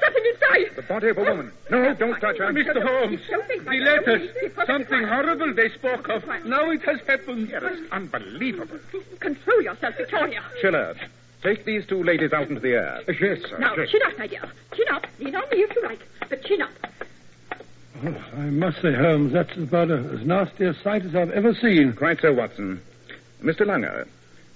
There's 0.00 0.14
something 0.14 0.24
inside. 0.32 0.76
The 0.76 0.82
body 0.82 1.08
of 1.08 1.18
a 1.18 1.22
woman. 1.24 1.52
No, 1.70 1.94
don't 1.94 2.20
touch 2.20 2.38
her. 2.38 2.52
Mr. 2.52 2.82
Holmes, 2.82 3.20
Something- 3.30 3.64
the 3.64 3.80
letters. 3.80 4.30
Something 4.66 5.02
horrible 5.06 5.54
they 5.54 5.68
spoke 5.70 6.08
of. 6.08 6.24
Now 6.44 6.70
it 6.70 6.82
has 6.82 7.00
happened. 7.06 7.50
It's 7.52 7.92
unbelievable. 7.92 8.78
Control 9.20 9.62
yourself, 9.62 9.96
Victoria. 9.96 10.42
Schiller, 10.60 10.94
take 11.42 11.64
these 11.64 11.86
two 11.86 12.02
ladies 12.02 12.32
out 12.32 12.48
into 12.48 12.60
the 12.60 12.72
air. 12.74 13.00
Yes, 13.08 13.40
sir. 13.48 13.58
Now, 13.58 13.74
chin 13.74 14.00
up, 14.06 14.18
my 14.18 14.26
dear. 14.26 14.42
Chin 14.74 14.86
up. 14.92 15.06
Lean 15.18 15.34
on 15.36 15.42
me 15.50 15.58
if 15.62 15.74
you 15.76 15.82
like, 15.82 16.00
but 16.28 16.42
chin 16.44 16.62
up. 16.62 16.70
Oh, 18.04 18.14
I 18.36 18.42
must 18.50 18.80
say, 18.80 18.94
Holmes, 18.94 19.32
that's 19.32 19.56
about 19.56 19.90
a, 19.90 19.96
as 19.96 20.24
nasty 20.24 20.64
a 20.66 20.74
sight 20.84 21.04
as 21.04 21.16
I've 21.16 21.32
ever 21.32 21.52
seen. 21.54 21.92
Quite 21.94 22.20
so, 22.20 22.32
Watson. 22.32 22.80
Mr. 23.42 23.62
Langer, 23.62 24.06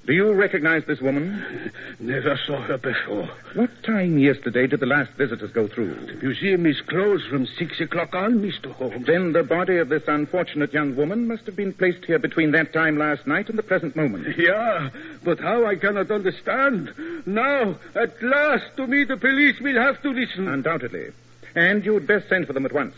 do 0.05 0.13
you 0.13 0.33
recognize 0.33 0.85
this 0.85 1.01
woman? 1.01 1.71
Never 2.01 2.37
saw 2.47 2.61
her 2.63 2.77
before. 2.77 3.29
What 3.55 3.83
time 3.85 4.19
yesterday 4.19 4.67
did 4.67 4.81
the 4.81 4.87
last 4.87 5.13
visitors 5.13 5.53
go 5.53 5.69
through? 5.69 5.95
The 5.95 6.15
museum 6.15 6.67
is 6.67 6.81
closed 6.81 7.29
from 7.29 7.47
six 7.47 7.81
o'clock 7.81 8.15
on, 8.15 8.41
Mr. 8.41 8.73
Holmes. 8.73 9.07
Then 9.07 9.33
the 9.33 9.45
body 9.45 9.77
of 9.77 9.89
this 9.89 10.03
unfortunate 10.09 10.73
young 10.73 10.97
woman 10.97 11.29
must 11.29 11.47
have 11.47 11.55
been 11.55 11.73
placed 11.73 12.05
here 12.05 12.19
between 12.19 12.51
that 12.51 12.73
time 12.73 12.99
last 12.99 13.27
night 13.27 13.49
and 13.49 13.57
the 13.57 13.63
present 13.63 13.95
moment. 13.95 14.37
Yeah, 14.37 14.91
but 15.23 15.39
how 15.39 15.67
I 15.67 15.77
cannot 15.77 16.11
understand. 16.11 16.93
Now, 17.25 17.77
at 17.95 18.21
last, 18.23 18.77
to 18.79 18.87
me 18.89 19.05
the 19.05 19.17
police 19.17 19.61
will 19.61 19.81
have 19.81 20.03
to 20.03 20.11
listen. 20.11 20.49
Undoubtedly. 20.49 21.13
And 21.55 21.85
you'd 21.85 22.07
best 22.07 22.29
send 22.29 22.47
for 22.49 22.55
them 22.55 22.67
at 22.67 22.73
once. 22.73 22.97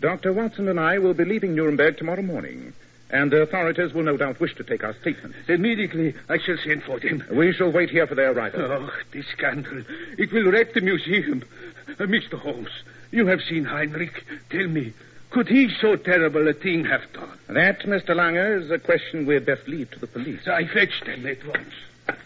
Dr. 0.00 0.32
Watson 0.32 0.68
and 0.68 0.80
I 0.80 0.98
will 0.98 1.14
be 1.14 1.24
leaving 1.24 1.54
Nuremberg 1.54 1.96
tomorrow 1.98 2.22
morning, 2.22 2.72
and 3.10 3.30
the 3.30 3.42
authorities 3.42 3.92
will 3.94 4.02
no 4.02 4.16
doubt 4.16 4.40
wish 4.40 4.54
to 4.56 4.64
take 4.64 4.84
our 4.84 4.94
statements. 5.00 5.36
Immediately, 5.48 6.14
I 6.28 6.38
shall 6.38 6.58
send 6.58 6.82
for 6.82 7.00
them. 7.00 7.24
We 7.30 7.52
shall 7.52 7.72
wait 7.72 7.90
here 7.90 8.06
for 8.06 8.14
their 8.14 8.32
arrival. 8.32 8.60
Oh, 8.62 8.90
this 9.12 9.26
scandal. 9.28 9.82
It 10.18 10.32
will 10.32 10.50
wreck 10.50 10.74
the 10.74 10.80
museum. 10.80 11.42
Uh, 11.88 12.04
Mr. 12.04 12.38
Holmes, 12.38 12.70
you 13.10 13.26
have 13.26 13.40
seen 13.40 13.64
Heinrich. 13.64 14.24
Tell 14.50 14.66
me, 14.68 14.92
could 15.30 15.48
he 15.48 15.68
so 15.80 15.96
terrible 15.96 16.46
a 16.48 16.52
thing 16.52 16.84
have 16.84 17.10
done? 17.12 17.38
That, 17.48 17.80
Mr. 17.80 18.10
Langer, 18.10 18.62
is 18.62 18.70
a 18.70 18.78
question 18.78 19.26
we'd 19.26 19.46
best 19.46 19.66
leave 19.68 19.90
to 19.92 19.98
the 19.98 20.06
police. 20.06 20.46
I 20.46 20.66
fetched 20.66 21.06
them 21.06 21.26
at 21.26 21.44
once. 21.46 22.18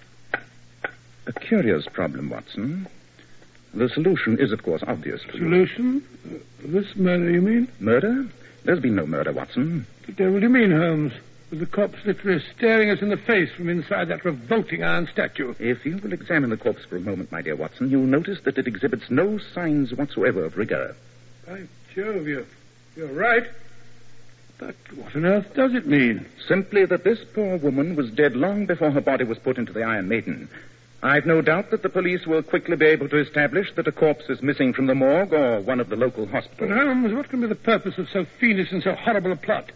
A 1.26 1.32
curious 1.32 1.86
problem, 1.86 2.30
Watson. 2.30 2.88
The 3.74 3.88
solution 3.88 4.38
is, 4.38 4.52
of 4.52 4.62
course, 4.62 4.82
obvious. 4.86 5.22
Solution? 5.30 6.04
Uh, 6.26 6.38
this 6.64 6.94
murder, 6.96 7.30
you 7.30 7.40
mean? 7.40 7.68
Murder? 7.80 8.26
There's 8.64 8.80
been 8.80 8.94
no 8.94 9.06
murder, 9.06 9.32
Watson. 9.32 9.86
What 9.98 10.06
the 10.06 10.12
devil 10.12 10.40
do 10.40 10.46
you 10.46 10.52
mean, 10.52 10.70
Holmes? 10.70 11.12
With 11.50 11.60
the 11.60 11.66
corpse 11.66 11.98
literally 12.06 12.42
staring 12.56 12.90
us 12.90 13.02
in 13.02 13.10
the 13.10 13.16
face 13.16 13.50
from 13.50 13.68
inside 13.68 14.08
that 14.08 14.24
revolting 14.24 14.82
iron 14.82 15.06
statue. 15.12 15.54
If 15.58 15.84
you 15.84 15.98
will 15.98 16.12
examine 16.12 16.50
the 16.50 16.56
corpse 16.56 16.84
for 16.84 16.96
a 16.96 17.00
moment, 17.00 17.30
my 17.30 17.42
dear 17.42 17.56
Watson, 17.56 17.90
you'll 17.90 18.04
notice 18.04 18.40
that 18.44 18.56
it 18.56 18.66
exhibits 18.66 19.10
no 19.10 19.38
signs 19.38 19.92
whatsoever 19.92 20.44
of 20.44 20.56
rigor. 20.56 20.96
By 21.46 21.64
Jove, 21.94 22.26
you're, 22.26 22.46
you're 22.96 23.12
right. 23.12 23.44
But 24.58 24.76
what 24.94 25.14
on 25.16 25.26
earth 25.26 25.52
does 25.54 25.74
it 25.74 25.86
mean? 25.86 26.24
Simply 26.46 26.86
that 26.86 27.04
this 27.04 27.18
poor 27.34 27.58
woman 27.58 27.96
was 27.96 28.10
dead 28.12 28.36
long 28.36 28.64
before 28.64 28.92
her 28.92 29.00
body 29.00 29.24
was 29.24 29.38
put 29.38 29.58
into 29.58 29.72
the 29.72 29.82
Iron 29.82 30.08
Maiden. 30.08 30.48
I've 31.04 31.26
no 31.26 31.40
doubt 31.42 31.70
that 31.70 31.82
the 31.82 31.88
police 31.88 32.26
will 32.26 32.42
quickly 32.44 32.76
be 32.76 32.86
able 32.86 33.08
to 33.08 33.16
establish 33.16 33.72
that 33.74 33.88
a 33.88 33.92
corpse 33.92 34.26
is 34.28 34.40
missing 34.40 34.72
from 34.72 34.86
the 34.86 34.94
morgue 34.94 35.32
or 35.32 35.60
one 35.60 35.80
of 35.80 35.88
the 35.88 35.96
local 35.96 36.26
hospitals. 36.26 36.70
But. 36.70 36.78
Holmes, 36.78 37.12
what 37.12 37.28
can 37.28 37.40
be 37.40 37.48
the 37.48 37.56
purpose 37.56 37.98
of 37.98 38.08
so 38.08 38.24
fiendish 38.24 38.70
and 38.70 38.82
so 38.82 38.94
horrible 38.94 39.32
a 39.32 39.36
plot? 39.36 39.72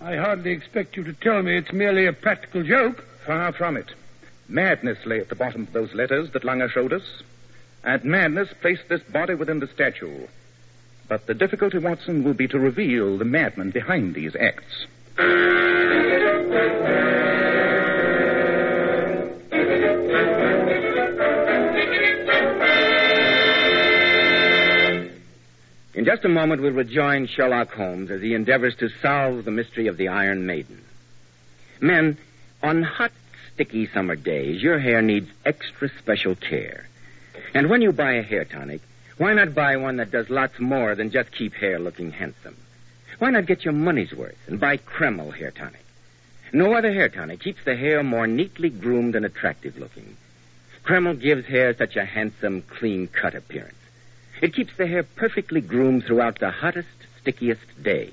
I 0.00 0.16
hardly 0.16 0.50
expect 0.50 0.96
you 0.96 1.04
to 1.04 1.12
tell 1.12 1.40
me 1.42 1.56
it's 1.56 1.72
merely 1.72 2.06
a 2.06 2.12
practical 2.12 2.64
joke. 2.64 3.04
Far 3.24 3.52
from 3.52 3.76
it. 3.76 3.92
Madness 4.48 4.98
lay 5.06 5.20
at 5.20 5.28
the 5.28 5.36
bottom 5.36 5.62
of 5.62 5.72
those 5.72 5.94
letters 5.94 6.32
that 6.32 6.42
Langer 6.42 6.70
showed 6.70 6.92
us. 6.92 7.22
And 7.84 8.04
madness 8.04 8.48
placed 8.60 8.88
this 8.88 9.02
body 9.02 9.34
within 9.34 9.60
the 9.60 9.68
statue. 9.68 10.26
But 11.08 11.26
the 11.26 11.34
difficulty, 11.34 11.78
Watson, 11.78 12.24
will 12.24 12.34
be 12.34 12.48
to 12.48 12.58
reveal 12.58 13.16
the 13.18 13.24
madman 13.24 13.70
behind 13.70 14.14
these 14.14 14.34
acts. 14.34 14.86
In 25.96 26.04
just 26.04 26.26
a 26.26 26.28
moment, 26.28 26.60
we'll 26.60 26.72
rejoin 26.72 27.26
Sherlock 27.26 27.72
Holmes 27.72 28.10
as 28.10 28.20
he 28.20 28.34
endeavors 28.34 28.76
to 28.76 28.90
solve 29.00 29.46
the 29.46 29.50
mystery 29.50 29.86
of 29.86 29.96
the 29.96 30.08
Iron 30.08 30.44
Maiden. 30.44 30.84
Men, 31.80 32.18
on 32.62 32.82
hot, 32.82 33.12
sticky 33.54 33.86
summer 33.86 34.14
days, 34.14 34.62
your 34.62 34.78
hair 34.78 35.00
needs 35.00 35.30
extra 35.46 35.88
special 35.98 36.34
care. 36.34 36.86
And 37.54 37.70
when 37.70 37.80
you 37.80 37.92
buy 37.92 38.12
a 38.12 38.22
hair 38.22 38.44
tonic, 38.44 38.82
why 39.16 39.32
not 39.32 39.54
buy 39.54 39.78
one 39.78 39.96
that 39.96 40.10
does 40.10 40.28
lots 40.28 40.60
more 40.60 40.94
than 40.94 41.10
just 41.10 41.32
keep 41.32 41.54
hair 41.54 41.78
looking 41.78 42.10
handsome? 42.10 42.58
Why 43.18 43.30
not 43.30 43.46
get 43.46 43.64
your 43.64 43.72
money's 43.72 44.12
worth 44.12 44.36
and 44.46 44.60
buy 44.60 44.76
Kreml 44.76 45.34
hair 45.34 45.50
tonic? 45.50 45.84
No 46.52 46.74
other 46.74 46.92
hair 46.92 47.08
tonic 47.08 47.40
keeps 47.40 47.64
the 47.64 47.74
hair 47.74 48.02
more 48.02 48.26
neatly 48.26 48.68
groomed 48.68 49.16
and 49.16 49.24
attractive 49.24 49.78
looking. 49.78 50.18
Kreml 50.84 51.18
gives 51.18 51.46
hair 51.46 51.74
such 51.74 51.96
a 51.96 52.04
handsome, 52.04 52.60
clean 52.60 53.06
cut 53.06 53.34
appearance. 53.34 53.72
It 54.42 54.54
keeps 54.54 54.76
the 54.76 54.86
hair 54.86 55.02
perfectly 55.02 55.60
groomed 55.60 56.04
throughout 56.04 56.38
the 56.38 56.50
hottest, 56.50 56.88
stickiest 57.20 57.82
day, 57.82 58.10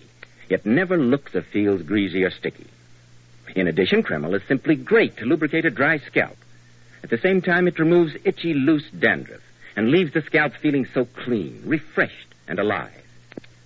yet 0.49 0.65
never 0.65 0.97
looks 0.97 1.35
or 1.35 1.41
feels 1.41 1.81
greasy 1.81 2.23
or 2.23 2.31
sticky. 2.31 2.67
In 3.55 3.67
addition, 3.67 4.03
Kreml 4.03 4.35
is 4.35 4.43
simply 4.47 4.75
great 4.75 5.17
to 5.17 5.25
lubricate 5.25 5.65
a 5.65 5.69
dry 5.69 5.97
scalp. 5.97 6.37
At 7.03 7.09
the 7.09 7.17
same 7.17 7.41
time, 7.41 7.67
it 7.67 7.77
removes 7.77 8.15
itchy, 8.23 8.53
loose 8.53 8.89
dandruff 8.91 9.41
and 9.75 9.91
leaves 9.91 10.13
the 10.13 10.21
scalp 10.21 10.53
feeling 10.53 10.85
so 10.93 11.05
clean, 11.05 11.61
refreshed, 11.65 12.33
and 12.47 12.59
alive. 12.59 12.91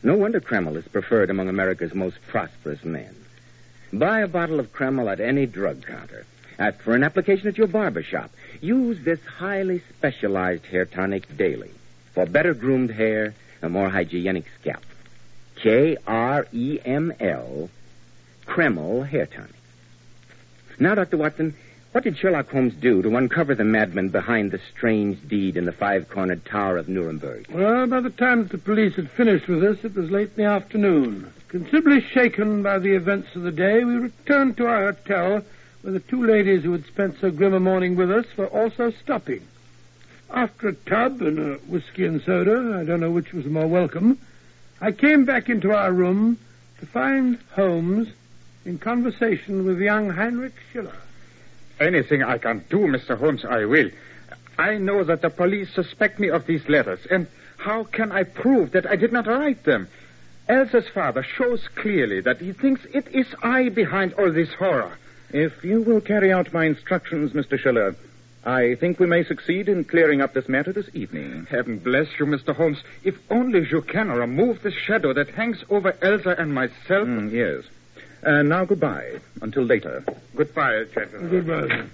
No 0.01 0.15
wonder 0.15 0.39
Kreml 0.39 0.77
is 0.77 0.87
preferred 0.87 1.29
among 1.29 1.49
America's 1.49 1.93
most 1.93 2.17
prosperous 2.27 2.83
men. 2.83 3.15
Buy 3.93 4.21
a 4.21 4.27
bottle 4.27 4.59
of 4.59 4.73
Kreml 4.73 5.11
at 5.11 5.19
any 5.19 5.45
drug 5.45 5.85
counter. 5.85 6.25
Ask 6.57 6.79
for 6.81 6.95
an 6.95 7.03
application 7.03 7.47
at 7.47 7.57
your 7.57 7.67
barber 7.67 8.03
shop. 8.03 8.31
Use 8.61 8.99
this 9.03 9.19
highly 9.25 9.83
specialized 9.97 10.65
hair 10.65 10.85
tonic 10.85 11.37
daily 11.37 11.71
for 12.17 12.25
better 12.25 12.55
groomed 12.55 12.89
hair 12.89 13.35
and 13.61 13.71
more 13.71 13.89
hygienic 13.89 14.45
scalp. 14.59 14.83
K 15.55 15.97
R 16.07 16.47
E 16.51 16.79
M 16.83 17.13
L, 17.19 17.69
Kreml 18.47 19.07
hair 19.07 19.27
tonic. 19.27 19.51
Now, 20.79 20.95
Dr. 20.95 21.17
Watson, 21.17 21.53
what 21.91 22.03
did 22.03 22.17
Sherlock 22.17 22.49
Holmes 22.49 22.73
do 22.73 23.03
to 23.03 23.15
uncover 23.15 23.53
the 23.53 23.63
madman 23.63 24.09
behind 24.09 24.49
the 24.49 24.59
strange 24.75 25.29
deed 25.29 25.57
in 25.57 25.65
the 25.65 25.71
five 25.71 26.09
cornered 26.09 26.43
tower 26.43 26.79
of 26.79 26.89
Nuremberg? 26.89 27.45
Well, 27.51 27.85
by 27.85 27.99
the 27.99 28.09
time 28.09 28.41
that 28.41 28.51
the 28.51 28.57
police 28.57 28.95
had 28.95 29.11
finished 29.11 29.47
with 29.47 29.63
us, 29.63 29.77
it 29.83 29.93
was 29.93 30.09
late 30.09 30.31
in 30.35 30.43
the 30.43 30.49
afternoon. 30.49 31.31
Considerably 31.49 32.01
shaken 32.01 32.63
by 32.63 32.79
the 32.79 32.95
events 32.95 33.35
of 33.35 33.43
the 33.43 33.51
day, 33.51 33.83
we 33.83 33.93
returned 33.93 34.57
to 34.57 34.65
our 34.65 34.91
hotel, 34.91 35.43
where 35.83 35.93
the 35.93 35.99
two 35.99 36.25
ladies 36.25 36.63
who 36.63 36.71
had 36.71 36.87
spent 36.87 37.19
so 37.19 37.29
grim 37.29 37.53
a 37.53 37.59
morning 37.59 37.95
with 37.95 38.09
us 38.09 38.25
were 38.35 38.47
also 38.47 38.89
stopping. 39.03 39.47
After 40.31 40.69
a 40.69 40.73
tub 40.73 41.21
and 41.21 41.39
a 41.39 41.53
whiskey 41.67 42.05
and 42.05 42.21
soda, 42.21 42.77
I 42.79 42.83
don't 42.83 42.99
know 42.99 43.11
which 43.11 43.33
was 43.33 43.45
more 43.45 43.67
welcome, 43.67 44.17
I 44.81 44.91
came 44.91 45.25
back 45.25 45.49
into 45.49 45.71
our 45.71 45.91
room 45.91 46.37
to 46.79 46.85
find 46.85 47.39
Holmes 47.53 48.09
in 48.65 48.77
conversation 48.77 49.65
with 49.65 49.79
young 49.79 50.09
Heinrich 50.09 50.53
Schiller. 50.71 50.97
Anything 51.79 52.23
I 52.23 52.37
can 52.37 52.63
do, 52.69 52.79
Mr. 52.79 53.17
Holmes, 53.17 53.45
I 53.45 53.65
will. 53.65 53.89
I 54.57 54.77
know 54.77 55.03
that 55.03 55.21
the 55.21 55.29
police 55.29 55.73
suspect 55.73 56.19
me 56.19 56.29
of 56.29 56.45
these 56.45 56.67
letters, 56.67 56.99
and 57.09 57.27
how 57.57 57.83
can 57.83 58.11
I 58.11 58.23
prove 58.23 58.71
that 58.71 58.85
I 58.85 58.95
did 58.95 59.11
not 59.11 59.27
write 59.27 59.63
them? 59.63 59.87
Elsa's 60.49 60.87
father 60.87 61.23
shows 61.23 61.67
clearly 61.75 62.21
that 62.21 62.39
he 62.39 62.53
thinks 62.53 62.85
it 62.93 63.07
is 63.09 63.27
I 63.43 63.69
behind 63.69 64.13
all 64.13 64.31
this 64.31 64.53
horror. 64.53 64.97
If 65.31 65.63
you 65.63 65.81
will 65.81 66.01
carry 66.01 66.31
out 66.31 66.53
my 66.53 66.65
instructions, 66.65 67.33
Mr. 67.33 67.59
Schiller, 67.59 67.95
I 68.47 68.75
think 68.75 68.97
we 68.97 69.07
may 69.07 69.25
succeed 69.25 69.67
in 69.67 69.83
clearing 69.83 70.21
up 70.21 70.33
this 70.33 70.47
matter 70.47 70.71
this 70.71 70.87
evening. 70.93 71.47
Heaven 71.49 71.79
bless 71.79 72.07
you, 72.17 72.25
Mr. 72.25 72.55
Holmes. 72.55 72.81
If 73.03 73.17
only 73.29 73.67
you 73.69 73.81
can 73.81 74.09
remove 74.09 74.61
the 74.61 74.71
shadow 74.71 75.11
that 75.11 75.31
hangs 75.31 75.65
over 75.69 75.93
Elsa 76.01 76.33
and 76.39 76.55
myself. 76.55 77.09
Mm, 77.09 77.33
yes. 77.33 77.65
Uh, 78.23 78.43
now, 78.43 78.63
goodbye. 78.63 79.19
Until 79.41 79.63
later. 79.63 80.01
Goodbye, 80.33 80.85
gentlemen. 80.95 81.29
Goodbye. 81.29 81.87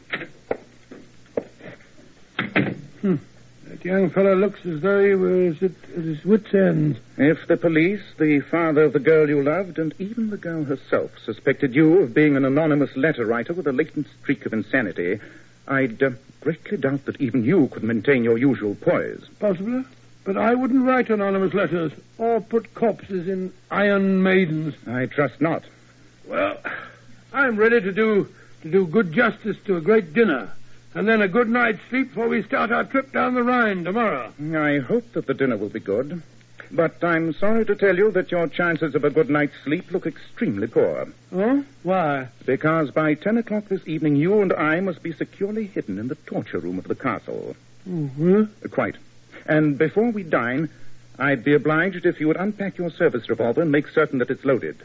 Hmm. 3.01 3.15
That 3.63 3.83
young 3.83 4.11
fellow 4.11 4.35
looks 4.35 4.63
as 4.63 4.81
though 4.81 5.03
he 5.03 5.15
was 5.15 5.57
at, 5.63 5.71
at 5.97 6.03
his 6.03 6.23
wits' 6.23 6.53
end. 6.53 6.99
If 7.17 7.47
the 7.47 7.57
police, 7.57 8.03
the 8.19 8.41
father 8.41 8.83
of 8.83 8.93
the 8.93 8.99
girl 8.99 9.27
you 9.27 9.41
loved, 9.41 9.79
and 9.79 9.91
even 9.97 10.29
the 10.29 10.37
girl 10.37 10.65
herself 10.65 11.13
suspected 11.25 11.73
you 11.73 12.03
of 12.03 12.13
being 12.13 12.37
an 12.37 12.45
anonymous 12.45 12.95
letter 12.95 13.25
writer 13.25 13.53
with 13.53 13.65
a 13.65 13.73
latent 13.73 14.05
streak 14.21 14.45
of 14.45 14.53
insanity, 14.53 15.19
I'd 15.67 16.01
uh, 16.03 16.11
greatly 16.41 16.77
doubt 16.77 17.05
that 17.05 17.21
even 17.21 17.43
you 17.43 17.67
could 17.67 17.83
maintain 17.83 18.23
your 18.23 18.37
usual 18.37 18.75
poise. 18.75 19.23
Possibly. 19.39 19.83
But 20.23 20.37
I 20.37 20.55
wouldn't 20.55 20.85
write 20.85 21.09
anonymous 21.09 21.53
letters 21.53 21.91
or 22.17 22.39
put 22.39 22.73
corpses 22.73 23.27
in 23.27 23.53
iron 23.69 24.23
maidens. 24.23 24.75
I 24.87 25.05
trust 25.05 25.41
not. 25.41 25.63
Well, 26.25 26.57
I'm 27.33 27.57
ready 27.57 27.81
to 27.81 27.91
do 27.91 28.29
to 28.61 28.71
do 28.71 28.87
good 28.87 29.11
justice 29.11 29.57
to 29.65 29.75
a 29.75 29.81
great 29.81 30.13
dinner, 30.13 30.49
and 30.93 31.05
then 31.05 31.21
a 31.21 31.27
good 31.27 31.49
night's 31.49 31.81
sleep 31.89 32.09
before 32.09 32.29
we 32.29 32.43
start 32.43 32.71
our 32.71 32.85
trip 32.85 33.11
down 33.11 33.33
the 33.33 33.43
Rhine 33.43 33.83
tomorrow. 33.83 34.31
I 34.55 34.79
hope 34.79 35.11
that 35.13 35.27
the 35.27 35.33
dinner 35.33 35.57
will 35.57 35.69
be 35.69 35.81
good. 35.81 36.21
But 36.73 37.03
I'm 37.03 37.33
sorry 37.33 37.65
to 37.65 37.75
tell 37.75 37.95
you 37.95 38.09
that 38.11 38.31
your 38.31 38.47
chances 38.47 38.95
of 38.95 39.03
a 39.03 39.11
good 39.11 39.29
night's 39.29 39.53
sleep 39.63 39.91
look 39.91 40.07
extremely 40.07 40.65
poor. 40.65 41.07
Oh? 41.31 41.63
Why? 41.83 42.29
Because 42.47 42.89
by 42.89 43.13
ten 43.13 43.37
o'clock 43.37 43.67
this 43.67 43.87
evening, 43.87 44.15
you 44.15 44.41
and 44.41 44.51
I 44.51 44.79
must 44.79 45.03
be 45.03 45.13
securely 45.13 45.67
hidden 45.67 45.99
in 45.99 46.07
the 46.07 46.15
torture 46.15 46.57
room 46.57 46.79
of 46.79 46.87
the 46.87 46.95
castle. 46.95 47.55
Mm-hmm. 47.87 48.69
Quite. 48.71 48.95
And 49.45 49.77
before 49.77 50.09
we 50.09 50.23
dine, 50.23 50.67
I'd 51.19 51.43
be 51.43 51.53
obliged 51.53 52.07
if 52.07 52.19
you 52.19 52.27
would 52.27 52.37
unpack 52.37 52.79
your 52.79 52.89
service 52.89 53.29
revolver 53.29 53.61
and 53.61 53.71
make 53.71 53.87
certain 53.89 54.17
that 54.17 54.31
it's 54.31 54.43
loaded. 54.43 54.81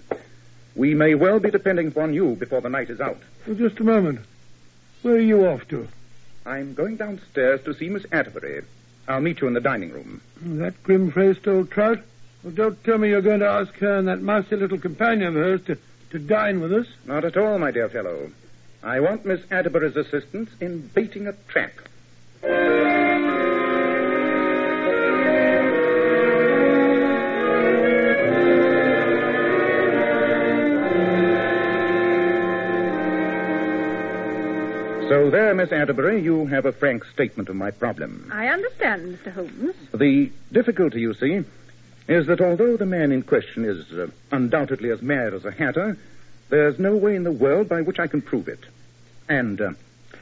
We 0.76 0.92
may 0.92 1.14
well 1.14 1.40
be 1.40 1.50
depending 1.50 1.88
upon 1.88 2.12
you 2.12 2.34
before 2.34 2.60
the 2.60 2.68
night 2.68 2.90
is 2.90 3.00
out. 3.00 3.20
Oh, 3.48 3.54
just 3.54 3.80
a 3.80 3.84
moment. 3.84 4.20
Where 5.00 5.14
are 5.14 5.20
you 5.20 5.46
off 5.46 5.66
to? 5.68 5.88
I'm 6.44 6.74
going 6.74 6.96
downstairs 6.96 7.62
to 7.64 7.72
see 7.72 7.88
Miss 7.88 8.04
Atterbury. 8.12 8.62
I'll 9.08 9.20
meet 9.20 9.40
you 9.40 9.48
in 9.48 9.54
the 9.54 9.60
dining 9.60 9.90
room. 9.90 10.20
Hmm, 10.40 10.58
that 10.58 10.82
grim-faced 10.82 11.48
old 11.48 11.70
trout? 11.70 12.00
Well, 12.42 12.52
don't 12.52 12.84
tell 12.84 12.98
me 12.98 13.08
you're 13.08 13.22
going 13.22 13.40
to 13.40 13.48
ask 13.48 13.74
her 13.78 13.96
and 13.96 14.06
that 14.06 14.20
mousy 14.20 14.54
little 14.54 14.78
companion 14.78 15.28
of 15.28 15.34
hers 15.34 15.62
to, 15.64 15.78
to 16.10 16.18
dine 16.18 16.60
with 16.60 16.72
us. 16.72 16.86
Not 17.06 17.24
at 17.24 17.36
all, 17.36 17.58
my 17.58 17.70
dear 17.70 17.88
fellow. 17.88 18.30
I 18.82 19.00
want 19.00 19.24
Miss 19.24 19.40
Atterbury's 19.50 19.96
assistance 19.96 20.50
in 20.60 20.86
baiting 20.88 21.26
a 21.26 21.32
trap. 21.48 21.72
So 35.28 35.32
there, 35.32 35.52
Miss 35.52 35.72
Atterbury, 35.72 36.22
you 36.22 36.46
have 36.46 36.64
a 36.64 36.72
frank 36.72 37.04
statement 37.04 37.50
of 37.50 37.56
my 37.56 37.70
problem. 37.70 38.30
I 38.32 38.48
understand, 38.48 39.18
Mr. 39.18 39.30
Holmes. 39.30 39.74
The 39.92 40.32
difficulty, 40.50 41.02
you 41.02 41.12
see, 41.12 41.44
is 42.08 42.28
that 42.28 42.40
although 42.40 42.78
the 42.78 42.86
man 42.86 43.12
in 43.12 43.20
question 43.20 43.66
is 43.66 43.92
uh, 43.92 44.06
undoubtedly 44.32 44.88
as 44.88 45.02
mad 45.02 45.34
as 45.34 45.44
a 45.44 45.50
hatter, 45.50 45.98
there's 46.48 46.78
no 46.78 46.96
way 46.96 47.14
in 47.14 47.24
the 47.24 47.30
world 47.30 47.68
by 47.68 47.82
which 47.82 47.98
I 47.98 48.06
can 48.06 48.22
prove 48.22 48.48
it. 48.48 48.60
And 49.28 49.60
uh, 49.60 49.72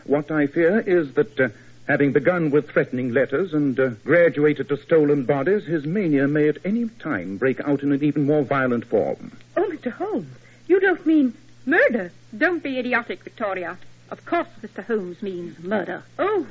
what 0.06 0.32
I 0.32 0.48
fear 0.48 0.80
is 0.80 1.14
that, 1.14 1.38
uh, 1.38 1.48
having 1.86 2.10
begun 2.10 2.50
with 2.50 2.68
threatening 2.68 3.12
letters 3.12 3.54
and 3.54 3.78
uh, 3.78 3.90
graduated 4.04 4.68
to 4.70 4.76
stolen 4.76 5.24
bodies, 5.24 5.66
his 5.66 5.86
mania 5.86 6.26
may 6.26 6.48
at 6.48 6.58
any 6.66 6.88
time 6.88 7.36
break 7.36 7.60
out 7.60 7.84
in 7.84 7.92
an 7.92 8.02
even 8.02 8.26
more 8.26 8.42
violent 8.42 8.86
form. 8.86 9.30
Oh, 9.56 9.70
Mr. 9.70 9.92
Holmes, 9.92 10.36
you 10.66 10.80
don't 10.80 11.06
mean 11.06 11.32
murder. 11.64 12.10
Don't 12.36 12.60
be 12.60 12.80
idiotic, 12.80 13.22
Victoria. 13.22 13.78
Of 14.10 14.24
course, 14.24 14.48
Mr. 14.62 14.84
Holmes 14.84 15.20
means 15.22 15.58
murder. 15.62 16.02
Oh, 16.18 16.46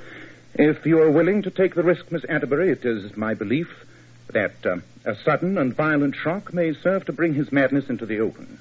If 0.55 0.85
you 0.85 1.01
are 1.01 1.11
willing 1.11 1.41
to 1.43 1.51
take 1.51 1.75
the 1.75 1.83
risk, 1.83 2.11
Miss 2.11 2.25
Atterbury, 2.27 2.69
it 2.71 2.85
is 2.85 3.15
my 3.17 3.33
belief 3.33 3.85
that 4.31 4.65
uh, 4.65 4.77
a 5.05 5.15
sudden 5.15 5.57
and 5.57 5.73
violent 5.73 6.15
shock 6.15 6.53
may 6.53 6.73
serve 6.73 7.05
to 7.05 7.13
bring 7.13 7.33
his 7.33 7.51
madness 7.51 7.89
into 7.89 8.05
the 8.05 8.19
open. 8.19 8.59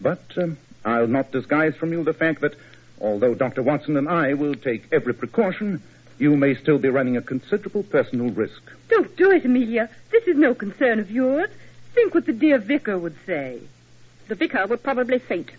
But 0.00 0.22
um, 0.36 0.58
I'll 0.84 1.06
not 1.06 1.32
disguise 1.32 1.74
from 1.74 1.92
you 1.92 2.04
the 2.04 2.12
fact 2.12 2.40
that, 2.42 2.54
although 3.00 3.34
Dr. 3.34 3.62
Watson 3.62 3.96
and 3.96 4.08
I 4.08 4.34
will 4.34 4.54
take 4.54 4.86
every 4.92 5.14
precaution, 5.14 5.82
you 6.18 6.36
may 6.36 6.54
still 6.54 6.78
be 6.78 6.88
running 6.88 7.16
a 7.16 7.22
considerable 7.22 7.82
personal 7.82 8.30
risk. 8.30 8.62
don't 8.88 9.14
do 9.16 9.30
it, 9.32 9.44
Amelia. 9.44 9.88
This 10.10 10.24
is 10.24 10.36
no 10.36 10.54
concern 10.54 10.98
of 11.00 11.10
yours. 11.10 11.48
Think 11.94 12.14
what 12.14 12.26
the 12.26 12.32
dear 12.32 12.58
vicar 12.58 12.98
would 12.98 13.16
say. 13.26 13.60
The 14.28 14.34
vicar 14.34 14.66
would 14.66 14.82
probably 14.82 15.18
faint. 15.18 15.50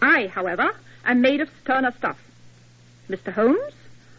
I, 0.00 0.28
however, 0.28 0.74
am 1.12 1.20
made 1.20 1.40
of 1.40 1.48
sterner 1.62 1.92
stuff. 1.98 2.18
Mr. 3.08 3.32
Holmes, 3.32 3.74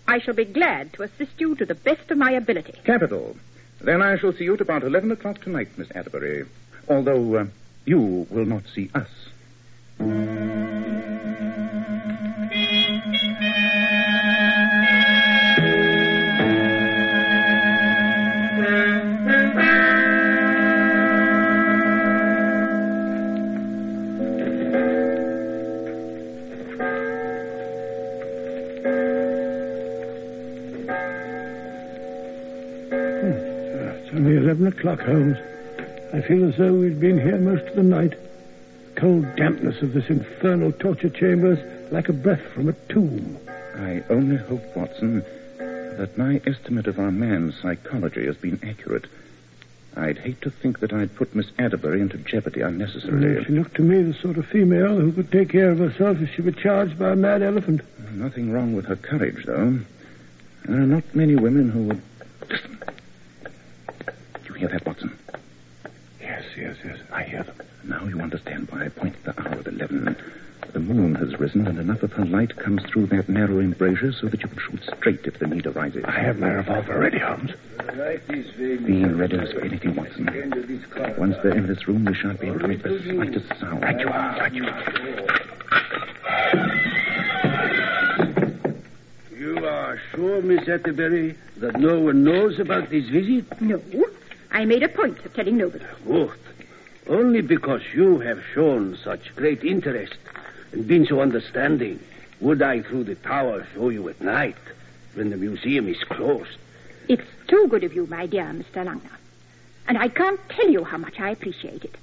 I 0.08 0.20
shall 0.20 0.34
be 0.34 0.46
glad 0.46 0.94
to 0.94 1.04
assist 1.04 1.40
you 1.40 1.56
to 1.56 1.66
the 1.66 1.76
best 1.76 2.10
of 2.12 2.18
my 2.18 2.32
ability. 2.32 2.74
Capital. 2.84 3.36
Then 3.82 4.02
I 4.02 4.18
shall 4.18 4.34
see 4.34 4.44
you 4.44 4.56
at 4.56 4.62
about 4.62 4.84
11 4.84 5.12
o'clock 5.12 5.42
tonight, 5.42 5.70
Miss 5.78 5.90
Atterbury. 5.94 6.46
Although 6.88 7.36
uh, 7.36 7.46
you 7.86 8.28
will 8.30 8.46
not 8.46 8.64
see 8.74 8.90
us. 8.94 10.59
O'clock, 34.90 35.08
Holmes. 35.08 35.38
I 36.14 36.22
feel 36.22 36.50
as 36.50 36.58
though 36.58 36.74
we'd 36.74 37.00
been 37.00 37.20
here 37.20 37.38
most 37.38 37.66
of 37.68 37.76
the 37.76 37.84
night. 37.84 38.12
The 38.96 39.02
cold 39.02 39.36
dampness 39.36 39.82
of 39.82 39.94
this 39.94 40.10
infernal 40.10 40.72
torture 40.72 41.10
chamber 41.10 41.54
is 41.54 41.92
like 41.92 42.10
a 42.10 42.14
breath 42.14 42.42
from 42.54 42.70
a 42.70 42.74
tomb. 42.90 43.38
I 43.76 44.04
only 44.10 44.38
hope, 44.38 44.76
Watson, 44.76 45.24
that 45.58 46.18
my 46.18 46.42
estimate 46.46 46.88
of 46.88 47.00
our 47.00 47.12
man's 47.12 47.60
psychology 47.62 48.26
has 48.26 48.38
been 48.38 48.60
accurate. 48.64 49.06
I'd 49.96 50.18
hate 50.18 50.42
to 50.42 50.50
think 50.50 50.80
that 50.80 50.94
I'd 50.94 51.16
put 51.16 51.36
Miss 51.36 51.52
Atterbury 51.58 52.02
into 52.02 52.18
jeopardy 52.18 52.62
unnecessarily. 52.62 53.44
She 53.46 53.52
looked 53.54 53.76
to 53.76 53.82
me 53.82 54.02
the 54.02 54.14
sort 54.14 54.38
of 54.38 54.46
female 54.48 55.00
who 55.00 55.12
could 55.12 55.32
take 55.32 55.50
care 55.50 55.72
of 55.72 55.80
herself 55.80 56.22
if 56.22 56.34
she 56.34 56.42
were 56.42 56.52
charged 56.52 56.98
by 56.98 57.12
a 57.12 57.16
mad 57.16 57.42
elephant. 57.42 57.82
Nothing 58.14 58.52
wrong 58.52 58.76
with 58.76 58.86
her 58.86 58.96
courage, 58.96 59.46
though. 59.46 59.80
There 60.66 60.82
are 60.82 60.86
not 60.86 61.04
many 61.16 61.36
women 61.36 61.70
who 61.70 61.84
would. 61.84 62.02
Listen. 62.50 62.80
You 64.46 64.54
hear 64.54 64.68
that, 64.70 64.86
Watson? 64.86 65.18
Yes, 66.22 66.44
yes, 66.56 66.76
yes. 66.84 67.00
I 67.12 67.24
hear 67.24 67.44
them. 67.44 67.56
Now 67.84 68.06
you 68.06 68.20
understand 68.22 68.70
why 68.70 68.86
I 68.86 68.90
pointed 68.90 69.24
the 69.24 69.40
hour 69.42 69.54
of 69.60 69.68
eleven. 69.68 70.16
The 70.72 70.80
moon 71.56 71.66
has 71.66 71.78
and 71.78 71.90
enough 71.90 72.04
of 72.04 72.12
her 72.14 72.26
light 72.26 72.56
comes 72.56 72.84
through 72.84 73.08
that 73.08 73.30
narrow 73.30 73.60
embrasure 73.60 74.12
so 74.12 74.28
that 74.28 74.42
you 74.42 74.48
can 74.48 74.60
shoot 74.60 74.84
straight 74.98 75.26
if 75.26 75.40
the 75.40 75.48
need 75.48 75.66
arises. 75.66 76.04
I 76.06 76.20
have 76.20 76.40
my 76.40 76.50
revolver 76.50 77.00
ready, 77.00 77.20
Holmes. 77.20 77.52
Be 78.58 79.02
in 79.02 79.18
readiness 79.18 79.52
for 79.52 79.62
anything, 79.62 79.96
Watson. 79.96 80.26
Once 81.18 81.36
they're 81.44 81.56
in 81.56 81.68
this 81.68 81.88
room, 81.88 82.06
we 82.06 82.14
shan't 82.14 82.40
be 82.40 82.48
able 82.48 82.60
to 82.60 82.68
make 82.68 82.84
the 82.84 83.02
slightest 83.02 83.48
sound. 83.60 83.82
Right 83.82 84.00
you 84.00 84.08
are, 84.08 84.38
right 84.38 84.54
you 84.54 84.66
are. 84.66 84.84
You 89.38 89.66
are 89.66 90.00
sure, 90.12 90.42
Miss 90.42 90.68
Atterbury, 90.68 91.36
that 91.58 91.80
no 91.80 92.00
one 92.00 92.24
knows 92.24 92.60
about 92.60 92.90
this 92.90 93.08
visit? 93.10 93.62
No, 93.62 93.82
I 94.52 94.66
made 94.66 94.84
a 94.84 94.90
point 94.90 95.24
of 95.26 95.34
telling 95.34 95.58
nobody. 95.58 95.86
Good. 96.06 96.32
Only 97.08 97.42
because 97.42 97.82
you 97.94 98.20
have 98.20 98.44
shown 98.54 98.96
such 99.04 99.36
great 99.36 99.64
interest 99.64 100.16
and 100.72 100.88
been 100.88 101.06
so 101.06 101.22
understanding 101.22 102.00
would 102.40 102.62
I, 102.62 102.82
through 102.82 103.06
the 103.06 103.16
tower, 103.16 103.68
show 103.74 103.90
you 103.90 104.08
at 104.10 104.22
night 104.22 104.56
when 105.14 105.30
the 105.30 105.38
museum 105.38 105.88
is 105.88 106.02
closed. 106.04 106.58
It's 107.08 107.28
too 107.48 107.68
good 107.68 107.84
of 107.84 107.94
you, 107.94 108.06
my 108.06 108.28
dear 108.28 108.46
Mr. 108.46 108.86
Langer. 108.86 109.18
And 109.88 109.98
I 109.98 110.08
can't 110.08 110.40
tell 110.50 110.70
you 110.70 110.84
how 110.84 110.98
much 110.98 111.20
I 111.20 111.32
appreciate 111.32 111.84
it. 111.84 111.96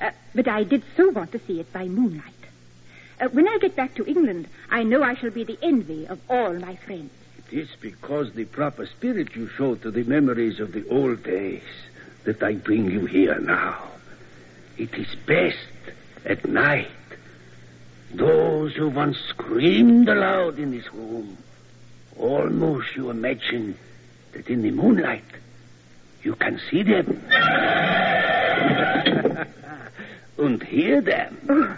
Uh, 0.00 0.10
but 0.34 0.48
I 0.48 0.64
did 0.64 0.82
so 0.96 1.10
want 1.10 1.32
to 1.32 1.38
see 1.38 1.60
it 1.60 1.72
by 1.72 1.86
moonlight. 1.86 2.32
Uh, 3.20 3.28
when 3.28 3.46
I 3.46 3.58
get 3.58 3.76
back 3.76 3.94
to 3.96 4.06
England, 4.06 4.48
I 4.70 4.82
know 4.82 5.02
I 5.02 5.14
shall 5.14 5.30
be 5.30 5.44
the 5.44 5.58
envy 5.62 6.06
of 6.06 6.18
all 6.28 6.52
my 6.54 6.76
friends. 6.76 7.10
It 7.46 7.56
is 7.56 7.68
because 7.80 8.32
the 8.32 8.46
proper 8.46 8.86
spirit 8.86 9.36
you 9.36 9.48
show 9.48 9.74
to 9.76 9.90
the 9.90 10.02
memories 10.04 10.58
of 10.58 10.72
the 10.72 10.88
old 10.88 11.22
days 11.22 11.62
that 12.24 12.42
I 12.42 12.54
bring 12.54 12.90
you 12.90 13.04
here 13.04 13.38
now. 13.38 13.82
It 14.76 14.94
is 14.94 15.14
best 15.26 15.58
at 16.24 16.48
night. 16.48 16.88
Those 18.14 18.74
who 18.76 18.90
once 18.90 19.18
screamed 19.28 20.08
aloud 20.08 20.60
in 20.60 20.70
this 20.70 20.92
room, 20.94 21.36
almost 22.16 22.94
you 22.94 23.10
imagine 23.10 23.76
that 24.32 24.48
in 24.48 24.62
the 24.62 24.70
moonlight 24.70 25.24
you 26.22 26.36
can 26.36 26.60
see 26.70 26.84
them 26.84 27.20
and 30.38 30.62
hear 30.62 31.00
them. 31.00 31.38
Oh, 31.48 31.76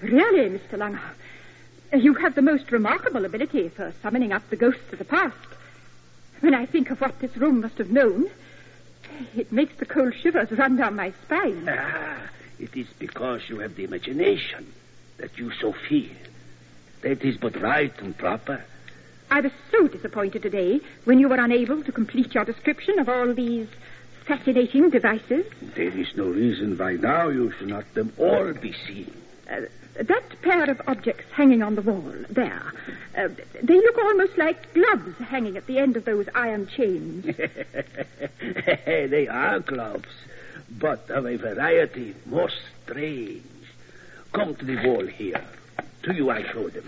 really, 0.00 0.58
Mr. 0.58 0.78
Langer, 0.78 2.02
you 2.02 2.14
have 2.14 2.34
the 2.34 2.40
most 2.40 2.72
remarkable 2.72 3.26
ability 3.26 3.68
for 3.68 3.92
summoning 4.00 4.32
up 4.32 4.48
the 4.48 4.56
ghosts 4.56 4.90
of 4.90 4.98
the 4.98 5.04
past. 5.04 5.36
When 6.40 6.54
I 6.54 6.64
think 6.64 6.90
of 6.90 7.02
what 7.02 7.20
this 7.20 7.36
room 7.36 7.60
must 7.60 7.76
have 7.76 7.90
known, 7.90 8.30
it 9.36 9.52
makes 9.52 9.76
the 9.76 9.84
cold 9.84 10.14
shivers 10.14 10.50
run 10.52 10.76
down 10.76 10.96
my 10.96 11.12
spine. 11.26 11.68
Ah, 11.68 12.16
it 12.58 12.74
is 12.74 12.86
because 12.98 13.50
you 13.50 13.58
have 13.58 13.76
the 13.76 13.84
imagination 13.84 14.72
that 15.22 15.38
you 15.38 15.52
so 15.60 15.72
feel. 15.88 16.10
That 17.02 17.22
is 17.22 17.36
but 17.36 17.60
right 17.60 17.96
and 18.00 18.16
proper. 18.16 18.62
I 19.30 19.40
was 19.40 19.52
so 19.70 19.86
disappointed 19.86 20.42
today 20.42 20.80
when 21.04 21.18
you 21.18 21.28
were 21.28 21.36
unable 21.40 21.82
to 21.82 21.92
complete 21.92 22.34
your 22.34 22.44
description 22.44 22.98
of 22.98 23.08
all 23.08 23.32
these 23.32 23.68
fascinating 24.26 24.90
devices. 24.90 25.46
There 25.74 25.96
is 25.96 26.14
no 26.16 26.26
reason 26.26 26.76
why 26.76 26.94
now 26.94 27.28
you 27.28 27.52
should 27.52 27.68
not 27.68 27.94
them 27.94 28.12
all 28.18 28.52
be 28.52 28.74
seen. 28.86 29.14
Uh, 29.50 29.62
that 29.94 30.42
pair 30.42 30.68
of 30.68 30.80
objects 30.88 31.24
hanging 31.32 31.62
on 31.62 31.76
the 31.76 31.82
wall, 31.82 32.14
there, 32.28 32.72
uh, 33.16 33.28
they 33.62 33.74
look 33.74 33.98
almost 33.98 34.36
like 34.36 34.74
gloves 34.74 35.18
hanging 35.18 35.56
at 35.56 35.66
the 35.66 35.78
end 35.78 35.96
of 35.96 36.04
those 36.04 36.26
iron 36.34 36.66
chains. 36.66 37.24
they 38.40 39.28
are 39.28 39.60
gloves, 39.60 40.08
but 40.68 41.08
of 41.10 41.26
a 41.26 41.36
variety 41.36 42.14
most 42.26 42.56
strange. 42.84 43.44
Come 44.32 44.54
to 44.56 44.64
the 44.64 44.76
wall 44.86 45.06
here. 45.06 45.44
To 46.04 46.14
you 46.14 46.30
I 46.30 46.42
show 46.50 46.68
them. 46.68 46.84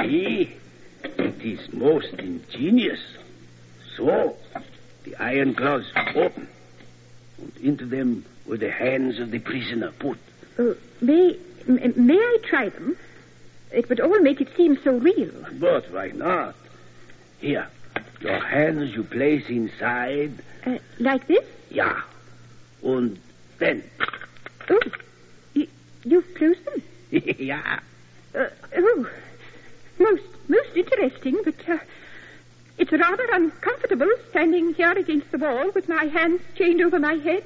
See, 0.00 0.56
it 1.02 1.42
is 1.42 1.72
most 1.72 2.14
ingenious. 2.14 3.00
So, 3.96 4.36
the 5.04 5.16
iron 5.16 5.52
gloves 5.52 5.86
open, 6.14 6.48
and 7.38 7.52
into 7.60 7.86
them 7.86 8.24
were 8.46 8.56
the 8.56 8.70
hands 8.70 9.18
of 9.18 9.30
the 9.30 9.40
prisoner 9.40 9.90
put. 9.98 10.18
Uh, 10.58 10.74
may, 11.00 11.36
may 11.66 12.16
I 12.16 12.38
try 12.44 12.68
them? 12.68 12.96
It 13.72 13.88
would 13.88 14.00
all 14.00 14.20
make 14.20 14.40
it 14.40 14.48
seem 14.56 14.78
so 14.82 14.96
real. 14.96 15.32
But 15.52 15.90
why 15.92 16.08
not? 16.08 16.54
Here, 17.40 17.68
your 18.20 18.38
hands 18.40 18.94
you 18.94 19.04
place 19.04 19.48
inside. 19.48 20.32
Uh, 20.64 20.78
like 20.98 21.26
this? 21.26 21.44
Yeah. 21.70 22.00
And 22.82 23.18
then. 23.58 23.82
Oh, 24.70 24.80
you've 26.04 26.34
closed 26.34 26.64
them? 26.64 26.82
yeah. 27.38 27.80
Uh, 28.34 28.46
oh, 28.76 29.10
most, 29.98 30.22
most 30.48 30.76
interesting, 30.76 31.38
but 31.44 31.68
uh, 31.68 31.78
it's 32.78 32.92
rather 32.92 33.26
uncomfortable 33.32 34.10
standing 34.30 34.74
here 34.74 34.92
against 34.92 35.30
the 35.32 35.38
wall 35.38 35.70
with 35.74 35.88
my 35.88 36.04
hands 36.04 36.40
chained 36.56 36.80
over 36.80 36.98
my 36.98 37.14
head. 37.14 37.44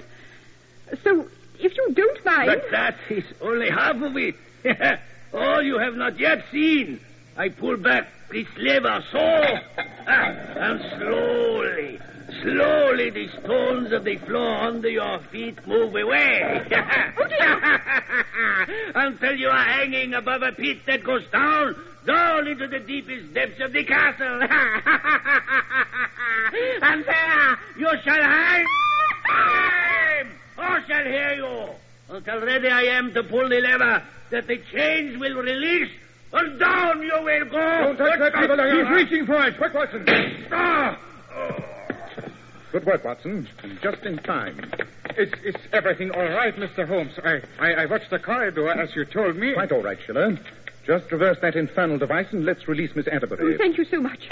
So, 1.02 1.28
if 1.58 1.76
you 1.76 1.94
don't 1.94 2.24
mind. 2.24 2.46
But 2.46 2.70
that 2.70 2.96
is 3.08 3.24
only 3.40 3.70
half 3.70 3.96
of 3.96 4.16
it. 4.16 4.36
All 5.32 5.62
you 5.62 5.78
have 5.78 5.94
not 5.94 6.18
yet 6.20 6.44
seen. 6.52 7.00
I 7.36 7.48
pull 7.48 7.76
back 7.76 8.08
this 8.30 8.46
lever 8.56 9.02
so, 9.10 9.18
ah, 9.18 10.06
and 10.06 10.80
slowly, 10.96 11.98
slowly 12.44 13.10
the 13.10 13.28
stones 13.40 13.90
of 13.92 14.04
the 14.04 14.16
floor 14.18 14.54
under 14.60 14.88
your 14.88 15.18
feet 15.32 15.66
move 15.66 15.96
away. 15.96 16.64
Until 18.94 19.34
you 19.36 19.48
are 19.48 19.64
hanging 19.64 20.14
above 20.14 20.42
a 20.42 20.52
pit 20.52 20.78
that 20.86 21.02
goes 21.02 21.26
down, 21.32 21.74
down 22.06 22.46
into 22.46 22.68
the 22.68 22.78
deepest 22.80 23.32
depths 23.32 23.60
of 23.60 23.72
the 23.72 23.82
castle. 23.84 24.42
and 26.82 27.04
there 27.04 27.58
you 27.78 27.88
shall 28.04 28.22
hang. 28.22 28.66
Who 30.56 30.62
shall 30.86 31.04
hear 31.04 31.32
you? 31.34 31.68
Until 32.10 32.40
ready 32.42 32.68
I 32.68 32.82
am 32.82 33.14
to 33.14 33.22
pull 33.22 33.48
the 33.48 33.60
lever 33.60 34.02
that 34.30 34.46
the 34.46 34.58
chains 34.70 35.16
will 35.18 35.36
release, 35.36 35.90
and 36.32 36.60
down 36.60 37.02
you 37.02 37.18
will 37.22 37.44
go. 37.46 37.94
Don't 37.94 37.96
touch 37.96 38.18
that 38.18 38.34
He's 38.74 38.88
reaching 38.90 39.24
for 39.26 39.42
it. 39.46 39.56
Quick, 39.56 39.72
Watson. 39.72 40.04
Ah! 40.52 40.98
Good 42.74 42.86
work, 42.86 43.04
Watson. 43.04 43.46
Just 43.84 44.02
in 44.02 44.18
time. 44.18 44.72
Is, 45.16 45.32
is 45.44 45.54
everything 45.72 46.10
all 46.10 46.24
right, 46.24 46.56
Mr. 46.56 46.84
Holmes? 46.88 47.12
I, 47.22 47.40
I, 47.60 47.74
I 47.74 47.86
watched 47.86 48.10
the 48.10 48.18
corridor 48.18 48.68
as 48.68 48.96
you 48.96 49.04
told 49.04 49.36
me. 49.36 49.54
Quite 49.54 49.70
all 49.70 49.80
right, 49.80 49.96
Schiller. 50.04 50.36
Just 50.84 51.12
reverse 51.12 51.38
that 51.40 51.54
infernal 51.54 51.98
device 51.98 52.26
and 52.32 52.44
let's 52.44 52.66
release 52.66 52.90
Miss 52.96 53.06
Atterbury. 53.06 53.54
Oh, 53.54 53.58
thank 53.58 53.78
you 53.78 53.84
so 53.84 54.00
much. 54.00 54.28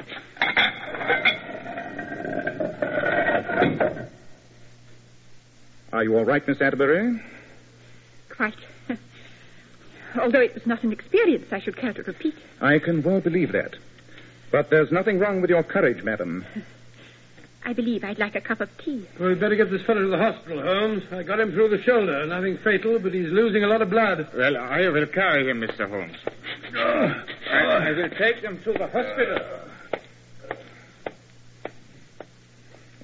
Are 5.92 6.02
you 6.02 6.16
all 6.16 6.24
right, 6.24 6.44
Miss 6.48 6.61
Atterbury? 6.61 7.22
Quite. 8.28 8.57
Although 10.20 10.40
it 10.40 10.55
was 10.55 10.66
not 10.66 10.83
an 10.83 10.90
experience 10.90 11.52
I 11.52 11.61
should 11.61 11.76
care 11.76 11.92
to 11.92 12.02
repeat. 12.02 12.35
I 12.61 12.81
can 12.81 13.05
well 13.05 13.20
believe 13.20 13.52
that. 13.52 13.76
But 14.50 14.68
there's 14.68 14.90
nothing 14.90 15.20
wrong 15.20 15.40
with 15.40 15.50
your 15.50 15.62
courage, 15.62 16.02
madam. 16.02 16.44
I 17.64 17.72
believe 17.72 18.03
I'd 18.03 18.18
like 18.18 18.35
a 18.35 18.40
cup 18.40 18.61
of 18.61 18.68
tea. 18.79 19.07
Well, 19.18 19.29
we'd 19.29 19.40
better 19.40 19.55
get 19.55 19.70
this 19.70 19.83
fellow 19.83 20.01
to 20.01 20.09
the 20.09 20.18
hospital, 20.18 20.62
Holmes. 20.62 21.05
I 21.12 21.22
got 21.22 21.38
him 21.38 21.53
through 21.53 21.68
the 21.68 21.83
shoulder. 21.83 22.27
Nothing 22.27 22.59
fatal, 22.59 22.98
but 22.98 23.14
he's 23.14 23.31
losing 23.31 23.62
a 23.62 23.68
lot 23.68 23.83
of 23.83 23.90
blood. 23.90 24.29
Well, 24.35 24.57
I 24.57 24.88
will 24.88 25.07
carry 25.07 25.48
him, 25.48 25.61
Mr. 25.61 25.88
Holmes. 25.88 26.16
I, 26.75 27.88
I 27.88 27.92
will 27.92 28.11
take 28.11 28.37
him 28.38 28.61
to 28.64 28.72
the 28.72 28.88
hospital. 28.88 29.38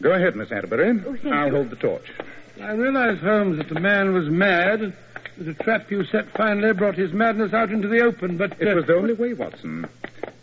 Go 0.00 0.12
ahead, 0.12 0.36
Miss 0.36 0.50
Atterbury. 0.50 1.00
Oh, 1.06 1.16
thank 1.16 1.34
I'll 1.34 1.46
you. 1.46 1.54
hold 1.54 1.70
the 1.70 1.76
torch. 1.76 2.12
I 2.60 2.72
realize, 2.72 3.18
Holmes, 3.20 3.58
that 3.58 3.68
the 3.68 3.80
man 3.80 4.12
was 4.12 4.28
mad. 4.28 4.92
The 5.36 5.54
trap 5.54 5.90
you 5.90 6.04
set 6.04 6.28
finally 6.36 6.72
brought 6.72 6.96
his 6.96 7.12
madness 7.12 7.52
out 7.52 7.70
into 7.70 7.86
the 7.86 8.00
open, 8.00 8.36
but... 8.36 8.60
It 8.60 8.66
uh, 8.66 8.74
was 8.74 8.86
the 8.86 8.96
only 8.96 9.14
way, 9.14 9.34
Watson. 9.34 9.86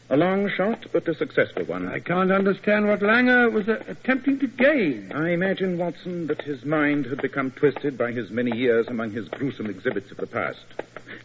A 0.07 0.17
long 0.17 0.49
shot, 0.49 0.85
but 0.91 1.07
a 1.07 1.15
successful 1.15 1.63
one. 1.63 1.87
I 1.87 1.99
can't 1.99 2.31
understand 2.31 2.87
what 2.87 2.99
Langer 2.99 3.51
was 3.51 3.67
uh, 3.67 3.83
attempting 3.87 4.37
to 4.39 4.47
gain. 4.47 5.11
I 5.11 5.29
imagine, 5.31 5.79
Watson, 5.79 6.27
that 6.27 6.43
his 6.43 6.63
mind 6.63 7.07
had 7.07 7.23
become 7.23 7.49
twisted 7.49 7.97
by 7.97 8.11
his 8.11 8.29
many 8.29 8.55
years 8.55 8.87
among 8.87 9.11
his 9.11 9.27
gruesome 9.29 9.65
exhibits 9.65 10.11
of 10.11 10.17
the 10.17 10.27
past. 10.27 10.63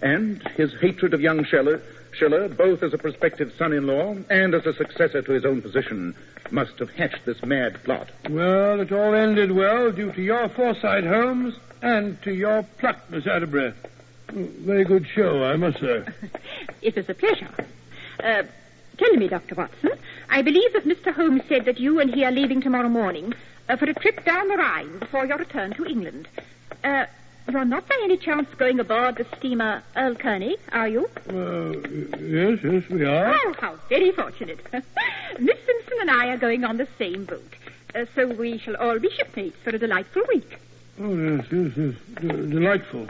And 0.00 0.42
his 0.56 0.72
hatred 0.80 1.12
of 1.12 1.20
young 1.20 1.44
Schiller, 1.44 1.82
Schiller, 2.12 2.48
both 2.48 2.82
as 2.82 2.94
a 2.94 2.98
prospective 2.98 3.52
son-in-law 3.58 4.16
and 4.30 4.54
as 4.54 4.64
a 4.64 4.72
successor 4.72 5.20
to 5.20 5.32
his 5.32 5.44
own 5.44 5.60
position, 5.60 6.14
must 6.50 6.78
have 6.78 6.90
hatched 6.90 7.26
this 7.26 7.44
mad 7.44 7.82
plot. 7.84 8.08
Well, 8.30 8.80
it 8.80 8.90
all 8.92 9.14
ended 9.14 9.52
well 9.52 9.92
due 9.92 10.10
to 10.12 10.22
your 10.22 10.48
foresight, 10.48 11.04
Holmes, 11.04 11.54
and 11.82 12.20
to 12.22 12.32
your 12.32 12.62
pluck, 12.78 13.10
Miss 13.10 13.26
Atterbury. 13.26 13.74
Very 14.30 14.84
good 14.84 15.06
show, 15.06 15.44
I 15.44 15.56
must 15.56 15.80
say. 15.80 16.02
It 16.82 16.96
was 16.96 17.10
a 17.10 17.14
pleasure. 17.14 17.48
Uh, 18.24 18.44
tell 19.00 19.16
me, 19.16 19.28
Dr. 19.28 19.54
Watson, 19.54 19.90
I 20.28 20.42
believe 20.42 20.72
that 20.74 20.84
Mr. 20.84 21.12
Holmes 21.12 21.42
said 21.48 21.64
that 21.64 21.80
you 21.80 22.00
and 22.00 22.14
he 22.14 22.24
are 22.24 22.30
leaving 22.30 22.60
tomorrow 22.60 22.88
morning 22.88 23.32
uh, 23.68 23.76
for 23.76 23.86
a 23.86 23.94
trip 23.94 24.24
down 24.24 24.48
the 24.48 24.56
Rhine 24.56 24.98
before 24.98 25.24
your 25.26 25.38
return 25.38 25.72
to 25.74 25.86
England. 25.86 26.28
Uh, 26.84 27.06
you're 27.50 27.64
not 27.64 27.88
by 27.88 27.98
any 28.04 28.16
chance 28.18 28.46
going 28.58 28.78
aboard 28.78 29.16
the 29.16 29.26
steamer 29.38 29.82
Earl 29.96 30.14
Kearney, 30.14 30.56
are 30.72 30.86
you? 30.86 31.08
Uh, 31.28 31.72
yes, 32.18 32.58
yes, 32.62 32.88
we 32.90 33.04
are. 33.04 33.34
Oh, 33.34 33.54
how 33.58 33.76
very 33.88 34.12
fortunate. 34.12 34.60
Miss 34.72 35.58
Simpson 35.66 35.98
and 36.02 36.10
I 36.10 36.28
are 36.28 36.36
going 36.36 36.64
on 36.64 36.76
the 36.76 36.86
same 36.98 37.24
boat. 37.24 37.54
Uh, 37.94 38.04
so 38.14 38.28
we 38.28 38.58
shall 38.58 38.76
all 38.76 38.98
be 38.98 39.10
shipmates 39.10 39.56
for 39.64 39.70
a 39.70 39.78
delightful 39.78 40.22
week. 40.28 40.58
Oh, 41.00 41.16
yes, 41.16 41.46
yes, 41.50 41.72
yes. 41.76 41.94
D- 42.20 42.28
delightful. 42.28 43.08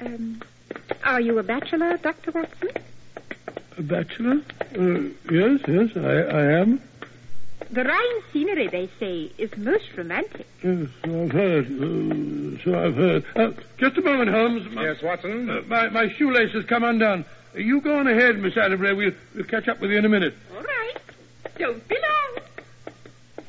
Um, 0.00 0.40
are 1.04 1.20
you 1.20 1.38
a 1.38 1.42
bachelor, 1.42 1.96
Dr. 1.98 2.30
Watson? 2.30 2.70
A 3.78 3.82
bachelor? 3.82 4.40
Uh, 4.76 5.00
yes, 5.30 5.60
yes, 5.68 5.90
I, 5.96 6.00
I 6.36 6.42
am. 6.60 6.80
The 7.70 7.84
Rhine 7.84 8.22
scenery, 8.32 8.66
they 8.66 8.88
say, 8.98 9.30
is 9.38 9.56
most 9.56 9.84
romantic. 9.96 10.46
Yes, 10.64 10.88
so 11.04 11.22
I've 11.22 11.30
heard. 11.32 11.66
Uh, 11.66 12.64
so 12.64 12.84
I've 12.84 12.94
heard. 12.96 13.24
Uh, 13.36 13.50
just 13.76 13.96
a 13.98 14.02
moment, 14.02 14.30
Holmes. 14.30 14.68
My, 14.72 14.82
Yes, 14.84 15.02
Watson? 15.02 15.48
uh, 15.50 15.62
my, 15.66 15.88
my 15.90 16.08
shoelace 16.08 16.52
has 16.52 16.64
come 16.64 16.82
undone. 16.82 17.24
You 17.54 17.80
go 17.80 17.98
on 17.98 18.06
ahead, 18.08 18.38
Miss 18.38 18.56
Atterbury. 18.56 18.94
We'll, 18.94 19.12
we'll 19.34 19.44
catch 19.44 19.68
up 19.68 19.80
with 19.80 19.90
you 19.90 19.98
in 19.98 20.04
a 20.04 20.08
minute. 20.08 20.34
All 20.56 20.62
right. 20.62 20.94
Don't 21.58 21.86
be 21.88 21.96
long. 21.96 22.44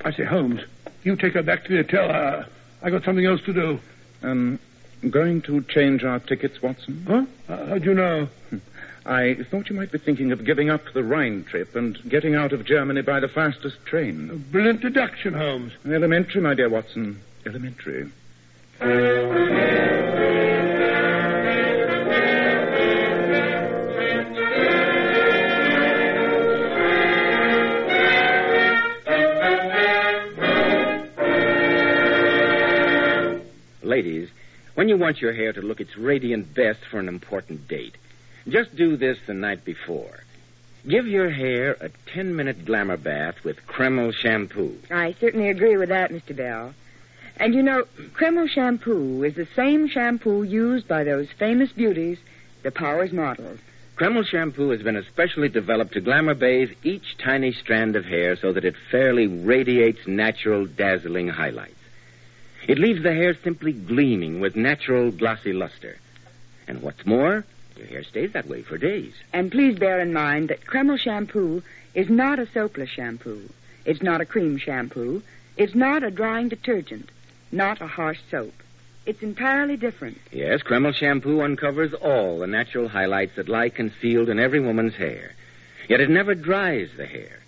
I 0.06 0.12
say, 0.12 0.26
Holmes, 0.26 0.62
you 1.04 1.16
take 1.16 1.34
her 1.34 1.44
back 1.44 1.64
to 1.66 1.70
the 1.70 1.78
hotel. 1.84 2.12
Uh, 2.12 2.46
I 2.84 2.90
got 2.90 3.04
something 3.04 3.26
else 3.26 3.42
to 3.44 3.54
do. 3.54 3.80
Um, 4.22 4.60
going 5.10 5.42
to 5.44 5.62
change 5.64 6.04
our 6.04 6.20
tickets, 6.20 6.62
Watson? 6.62 7.06
Huh? 7.08 7.26
Uh, 7.48 7.66
how'd 7.68 7.86
you 7.86 7.94
know? 7.94 8.28
I 9.10 9.34
thought 9.50 9.72
you 9.72 9.76
might 9.76 9.92
be 9.92 9.98
thinking 9.98 10.32
of 10.32 10.46
giving 10.46 10.70
up 10.70 10.94
the 10.94 11.04
Rhine 11.04 11.44
trip 11.44 11.76
and 11.76 11.98
getting 12.08 12.36
out 12.36 12.54
of 12.54 12.64
Germany 12.64 13.02
by 13.02 13.20
the 13.20 13.28
fastest 13.28 13.84
train. 13.84 14.30
A 14.30 14.36
brilliant 14.36 14.82
deduction, 14.82 15.34
Holmes. 15.34 15.74
Elementary, 15.84 16.42
my 16.42 16.54
dear 16.54 16.70
Watson. 16.70 17.20
Elementary. 17.44 18.12
Ladies, 33.82 34.30
when 34.76 34.88
you 34.88 34.98
want 34.98 35.20
your 35.20 35.34
hair 35.34 35.52
to 35.52 35.64
look 35.64 35.82
its 35.82 35.98
radiant 35.98 36.54
best 36.54 36.82
for 36.92 37.00
an 37.00 37.08
important 37.08 37.68
date, 37.68 37.96
just 38.48 38.76
do 38.76 38.98
this 38.98 39.18
the 39.28 39.34
night 39.34 39.66
before. 39.66 40.24
Give 40.88 41.08
your 41.08 41.30
hair 41.30 41.76
a 41.82 41.90
10 42.14 42.36
minute 42.36 42.66
glamour 42.66 42.98
bath 42.98 43.44
with 43.44 43.66
Kreml 43.68 44.14
shampoo. 44.14 44.78
I 44.90 45.14
certainly 45.20 45.50
agree 45.50 45.78
with 45.78 45.90
that, 45.90 46.12
Mr. 46.12 46.36
Bell. 46.36 46.74
And 47.38 47.54
you 47.54 47.62
know, 47.64 47.86
Kreml 48.14 48.50
shampoo 48.50 49.24
is 49.24 49.36
the 49.36 49.48
same 49.56 49.88
shampoo 49.88 50.44
used 50.44 50.88
by 50.88 51.04
those 51.04 51.30
famous 51.38 51.72
beauties, 51.72 52.18
the 52.64 52.72
Powers 52.72 53.12
models. 53.12 53.60
Kreml 53.98 54.26
shampoo 54.26 54.70
has 54.70 54.82
been 54.82 54.96
especially 54.96 55.50
developed 55.50 55.94
to 55.94 56.02
glamour 56.02 56.34
bathe 56.34 56.72
each 56.84 57.18
tiny 57.18 57.52
strand 57.52 57.98
of 57.98 58.06
hair 58.06 58.38
so 58.38 58.54
that 58.54 58.64
it 58.64 58.76
fairly 58.90 59.28
radiates 59.28 60.08
natural, 60.08 60.66
dazzling 60.66 61.28
highlights. 61.28 61.76
It 62.68 62.80
leaves 62.80 63.04
the 63.04 63.14
hair 63.14 63.36
simply 63.44 63.74
gleaming 63.74 64.40
with 64.40 64.56
natural, 64.56 65.12
glossy 65.12 65.52
luster. 65.52 65.98
And 66.68 66.82
what's 66.82 67.06
more, 67.06 67.46
your 67.80 67.88
hair 67.88 68.04
stays 68.04 68.34
that 68.34 68.48
way 68.48 68.62
for 68.62 68.78
days. 68.78 69.14
And 69.34 69.52
please 69.52 69.80
bear 69.80 70.00
in 70.00 70.14
mind 70.14 70.50
that 70.50 70.66
Kreml 70.66 71.00
shampoo 71.00 71.64
is 71.96 72.10
not 72.10 72.40
a 72.40 72.48
soapless 72.48 72.90
shampoo. 72.90 73.50
It's 73.86 74.04
not 74.04 74.22
a 74.22 74.26
cream 74.26 74.58
shampoo. 74.58 75.24
It's 75.58 75.74
not 75.74 76.04
a 76.04 76.12
drying 76.12 76.50
detergent. 76.50 77.10
Not 77.52 77.82
a 77.82 77.88
harsh 77.88 78.20
soap. 78.30 78.54
It's 79.06 79.24
entirely 79.24 79.78
different. 79.78 80.20
Yes, 80.32 80.62
Kreml 80.62 80.94
shampoo 80.94 81.42
uncovers 81.42 81.94
all 81.94 82.40
the 82.40 82.48
natural 82.48 82.88
highlights 82.88 83.38
that 83.38 83.50
lie 83.50 83.70
concealed 83.70 84.30
in 84.30 84.40
every 84.40 84.60
woman's 84.60 84.96
hair. 84.96 85.32
Yet 85.88 86.02
it 86.02 86.10
never 86.10 86.36
dries 86.36 86.90
the 86.96 87.08
hair. 87.08 87.40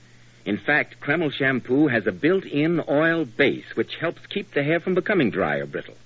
In 0.46 0.58
fact, 0.58 1.00
Kreml 1.00 1.32
shampoo 1.32 1.88
has 1.88 2.08
a 2.08 2.12
built-in 2.12 2.82
oil 2.90 3.26
base 3.26 3.76
which 3.76 3.98
helps 3.98 4.26
keep 4.26 4.54
the 4.54 4.64
hair 4.64 4.80
from 4.80 4.96
becoming 4.96 5.30
dry 5.30 5.58
or 5.58 5.68
brittle. 5.68 5.98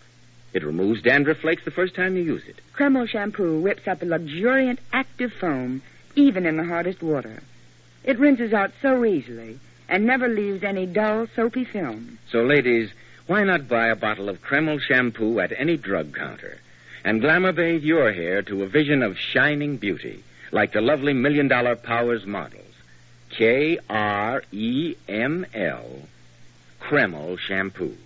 It 0.56 0.64
removes 0.64 1.02
dandruff 1.02 1.40
flakes 1.40 1.66
the 1.66 1.72
first 1.72 1.96
time 1.96 2.16
you 2.16 2.24
use 2.24 2.44
it. 2.48 2.56
Kreml 2.74 3.10
shampoo 3.10 3.60
whips 3.60 3.90
up 3.90 4.02
a 4.02 4.06
luxuriant 4.06 4.80
active 4.94 5.34
foam 5.34 5.82
even 6.16 6.46
in 6.46 6.56
the 6.56 6.64
hardest 6.64 7.04
water. 7.04 7.44
It 8.06 8.18
rinses 8.20 8.54
out 8.54 8.72
so 8.82 9.04
easily 9.04 9.60
and 9.90 10.06
never 10.06 10.30
leaves 10.30 10.64
any 10.64 10.86
dull, 10.86 11.28
soapy 11.36 11.66
film. 11.66 12.20
So, 12.32 12.44
ladies, 12.44 12.90
why 13.28 13.44
not 13.44 13.68
buy 13.68 13.88
a 13.88 13.98
bottle 13.98 14.30
of 14.30 14.42
Kreml 14.42 14.80
shampoo 14.80 15.42
at 15.42 15.52
any 15.58 15.76
drug 15.76 16.16
counter 16.16 16.58
and 17.04 17.20
glamour 17.20 17.52
bathe 17.52 17.84
your 17.84 18.14
hair 18.14 18.42
to 18.44 18.64
a 18.64 18.68
vision 18.68 19.04
of 19.04 19.20
shining 19.20 19.76
beauty, 19.76 20.24
like 20.54 20.72
the 20.72 20.80
lovely 20.80 21.12
million 21.12 21.50
dollar 21.50 21.76
Powers 21.76 22.26
models? 22.26 22.62
K 23.30 23.78
R 23.90 24.42
E 24.54 24.96
M 25.10 25.46
L, 25.54 25.86
Kreml 26.80 27.38
shampoo. 27.38 27.98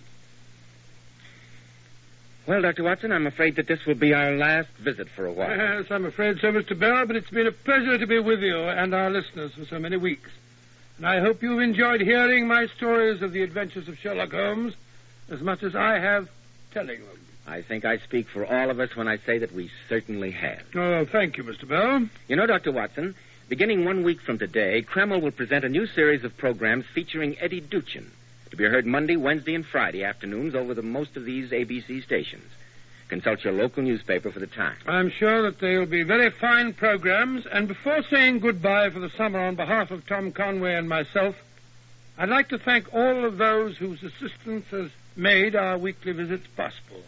Well, 2.46 2.62
Dr. 2.62 2.82
Watson, 2.82 3.12
I'm 3.12 3.26
afraid 3.26 3.56
that 3.56 3.66
this 3.66 3.84
will 3.86 3.94
be 3.94 4.12
our 4.14 4.32
last 4.32 4.70
visit 4.78 5.08
for 5.08 5.26
a 5.26 5.32
while. 5.32 5.56
Yes, 5.56 5.86
I'm 5.90 6.04
afraid 6.04 6.38
so, 6.40 6.50
Mr. 6.50 6.78
Bell, 6.78 7.06
but 7.06 7.16
it's 7.16 7.30
been 7.30 7.46
a 7.46 7.52
pleasure 7.52 7.98
to 7.98 8.06
be 8.06 8.18
with 8.18 8.40
you 8.40 8.58
and 8.58 8.94
our 8.94 9.10
listeners 9.10 9.52
for 9.52 9.64
so 9.66 9.78
many 9.78 9.96
weeks. 9.96 10.30
And 10.96 11.06
I 11.06 11.20
hope 11.20 11.42
you've 11.42 11.60
enjoyed 11.60 12.00
hearing 12.00 12.48
my 12.48 12.66
stories 12.76 13.22
of 13.22 13.32
the 13.32 13.42
adventures 13.42 13.88
of 13.88 13.98
Sherlock 13.98 14.32
Holmes 14.32 14.74
as 15.30 15.40
much 15.40 15.62
as 15.62 15.76
I 15.76 15.98
have 15.98 16.28
telling 16.72 17.00
them. 17.00 17.20
I 17.46 17.62
think 17.62 17.84
I 17.84 17.98
speak 17.98 18.28
for 18.28 18.44
all 18.44 18.70
of 18.70 18.80
us 18.80 18.94
when 18.96 19.08
I 19.08 19.18
say 19.18 19.38
that 19.38 19.52
we 19.52 19.70
certainly 19.88 20.30
have. 20.32 20.62
Oh, 20.74 21.04
thank 21.04 21.36
you, 21.36 21.44
Mr. 21.44 21.66
Bell. 21.66 22.06
You 22.28 22.36
know, 22.36 22.46
Dr. 22.46 22.70
Watson, 22.72 23.14
beginning 23.48 23.84
one 23.84 24.02
week 24.02 24.20
from 24.20 24.38
today, 24.38 24.82
Kreml 24.82 25.20
will 25.20 25.30
present 25.30 25.64
a 25.64 25.68
new 25.68 25.86
series 25.86 26.22
of 26.24 26.36
programs 26.36 26.84
featuring 26.94 27.36
Eddie 27.40 27.60
Duchin, 27.60 28.06
to 28.50 28.56
be 28.56 28.64
heard 28.64 28.86
Monday, 28.86 29.16
Wednesday, 29.16 29.54
and 29.54 29.64
Friday 29.64 30.04
afternoons 30.04 30.54
over 30.54 30.74
the 30.74 30.82
most 30.82 31.16
of 31.16 31.24
these 31.24 31.50
ABC 31.50 32.02
stations. 32.02 32.50
Consult 33.08 33.42
your 33.42 33.52
local 33.52 33.82
newspaper 33.82 34.30
for 34.30 34.38
the 34.38 34.46
time. 34.46 34.76
I'm 34.86 35.10
sure 35.10 35.42
that 35.42 35.58
they'll 35.58 35.86
be 35.86 36.04
very 36.04 36.30
fine 36.30 36.72
programs, 36.72 37.44
and 37.46 37.66
before 37.66 38.02
saying 38.04 38.38
goodbye 38.38 38.90
for 38.90 39.00
the 39.00 39.10
summer 39.10 39.40
on 39.40 39.56
behalf 39.56 39.90
of 39.90 40.06
Tom 40.06 40.30
Conway 40.30 40.74
and 40.74 40.88
myself, 40.88 41.34
I'd 42.16 42.28
like 42.28 42.48
to 42.50 42.58
thank 42.58 42.92
all 42.94 43.24
of 43.24 43.38
those 43.38 43.76
whose 43.76 44.02
assistance 44.02 44.66
has 44.70 44.90
made 45.16 45.56
our 45.56 45.78
weekly 45.78 46.12
visits 46.12 46.46
possible. 46.56 47.02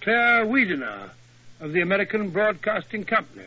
Claire 0.00 0.44
Wiedener 0.44 1.10
of 1.60 1.72
the 1.72 1.80
American 1.80 2.30
Broadcasting 2.30 3.04
Company, 3.04 3.46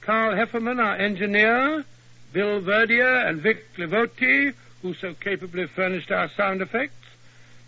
Carl 0.00 0.36
Hefferman, 0.36 0.80
our 0.80 0.96
engineer, 0.96 1.84
Bill 2.32 2.60
Verdier 2.60 3.26
and 3.26 3.40
Vic 3.40 3.74
Levoti, 3.76 4.54
who 4.82 4.94
so 4.94 5.14
capably 5.14 5.66
furnished 5.66 6.10
our 6.10 6.28
sound 6.30 6.62
effects, 6.62 6.94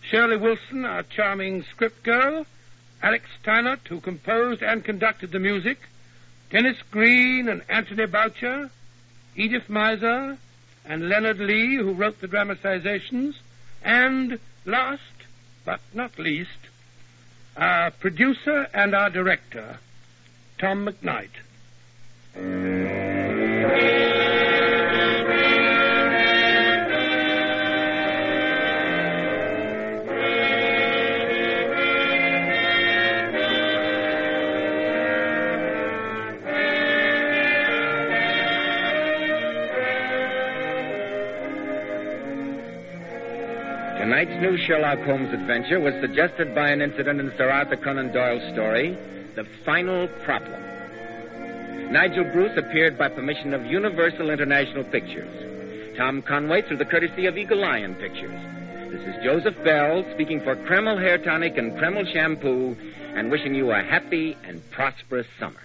Shirley 0.02 0.36
Wilson, 0.36 0.84
our 0.84 1.02
charming 1.02 1.64
script 1.64 2.02
girl, 2.02 2.46
Alex 3.02 3.26
Steinert, 3.42 3.86
who 3.88 4.00
composed 4.00 4.62
and 4.62 4.84
conducted 4.84 5.32
the 5.32 5.38
music, 5.38 5.78
Dennis 6.50 6.76
Green 6.90 7.48
and 7.48 7.62
Anthony 7.68 8.06
Boucher, 8.06 8.70
Edith 9.36 9.68
Meiser, 9.68 10.36
and 10.84 11.08
Leonard 11.08 11.38
Lee, 11.38 11.76
who 11.76 11.92
wrote 11.92 12.20
the 12.20 12.26
dramatizations, 12.26 13.36
and 13.82 14.38
last 14.64 15.02
but 15.64 15.80
not 15.94 16.18
least, 16.18 16.50
our 17.56 17.90
producer 17.90 18.66
and 18.72 18.94
our 18.94 19.10
director, 19.10 19.78
Tom 20.58 20.86
McKnight. 20.86 21.30
Tonight's 44.20 44.42
new 44.42 44.58
Sherlock 44.58 44.98
Holmes 45.06 45.32
adventure 45.32 45.80
was 45.80 45.94
suggested 46.02 46.54
by 46.54 46.68
an 46.68 46.82
incident 46.82 47.20
in 47.20 47.32
Sir 47.38 47.48
Arthur 47.48 47.78
Conan 47.78 48.12
Doyle's 48.12 48.52
story, 48.52 48.94
The 49.34 49.44
Final 49.64 50.08
Problem. 50.08 50.60
Nigel 51.90 52.24
Bruce 52.24 52.54
appeared 52.58 52.98
by 52.98 53.08
permission 53.08 53.54
of 53.54 53.64
Universal 53.64 54.28
International 54.28 54.84
Pictures. 54.84 55.96
Tom 55.96 56.20
Conway 56.20 56.60
through 56.60 56.76
the 56.76 56.84
courtesy 56.84 57.24
of 57.24 57.38
Eagle 57.38 57.60
Lion 57.60 57.94
Pictures. 57.94 58.38
This 58.92 59.00
is 59.08 59.24
Joseph 59.24 59.56
Bell 59.64 60.04
speaking 60.12 60.42
for 60.42 60.54
Kreml 60.54 61.00
Hair 61.00 61.24
Tonic 61.24 61.56
and 61.56 61.72
Kreml 61.72 62.04
Shampoo 62.12 62.76
and 63.16 63.30
wishing 63.30 63.54
you 63.54 63.70
a 63.70 63.82
happy 63.82 64.36
and 64.44 64.60
prosperous 64.70 65.28
summer. 65.38 65.62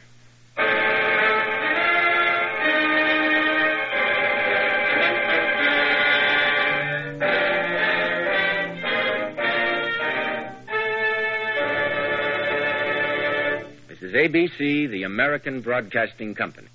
ABC, 14.26 14.90
the 14.90 15.04
American 15.04 15.62
Broadcasting 15.62 16.34
Company. 16.34 16.68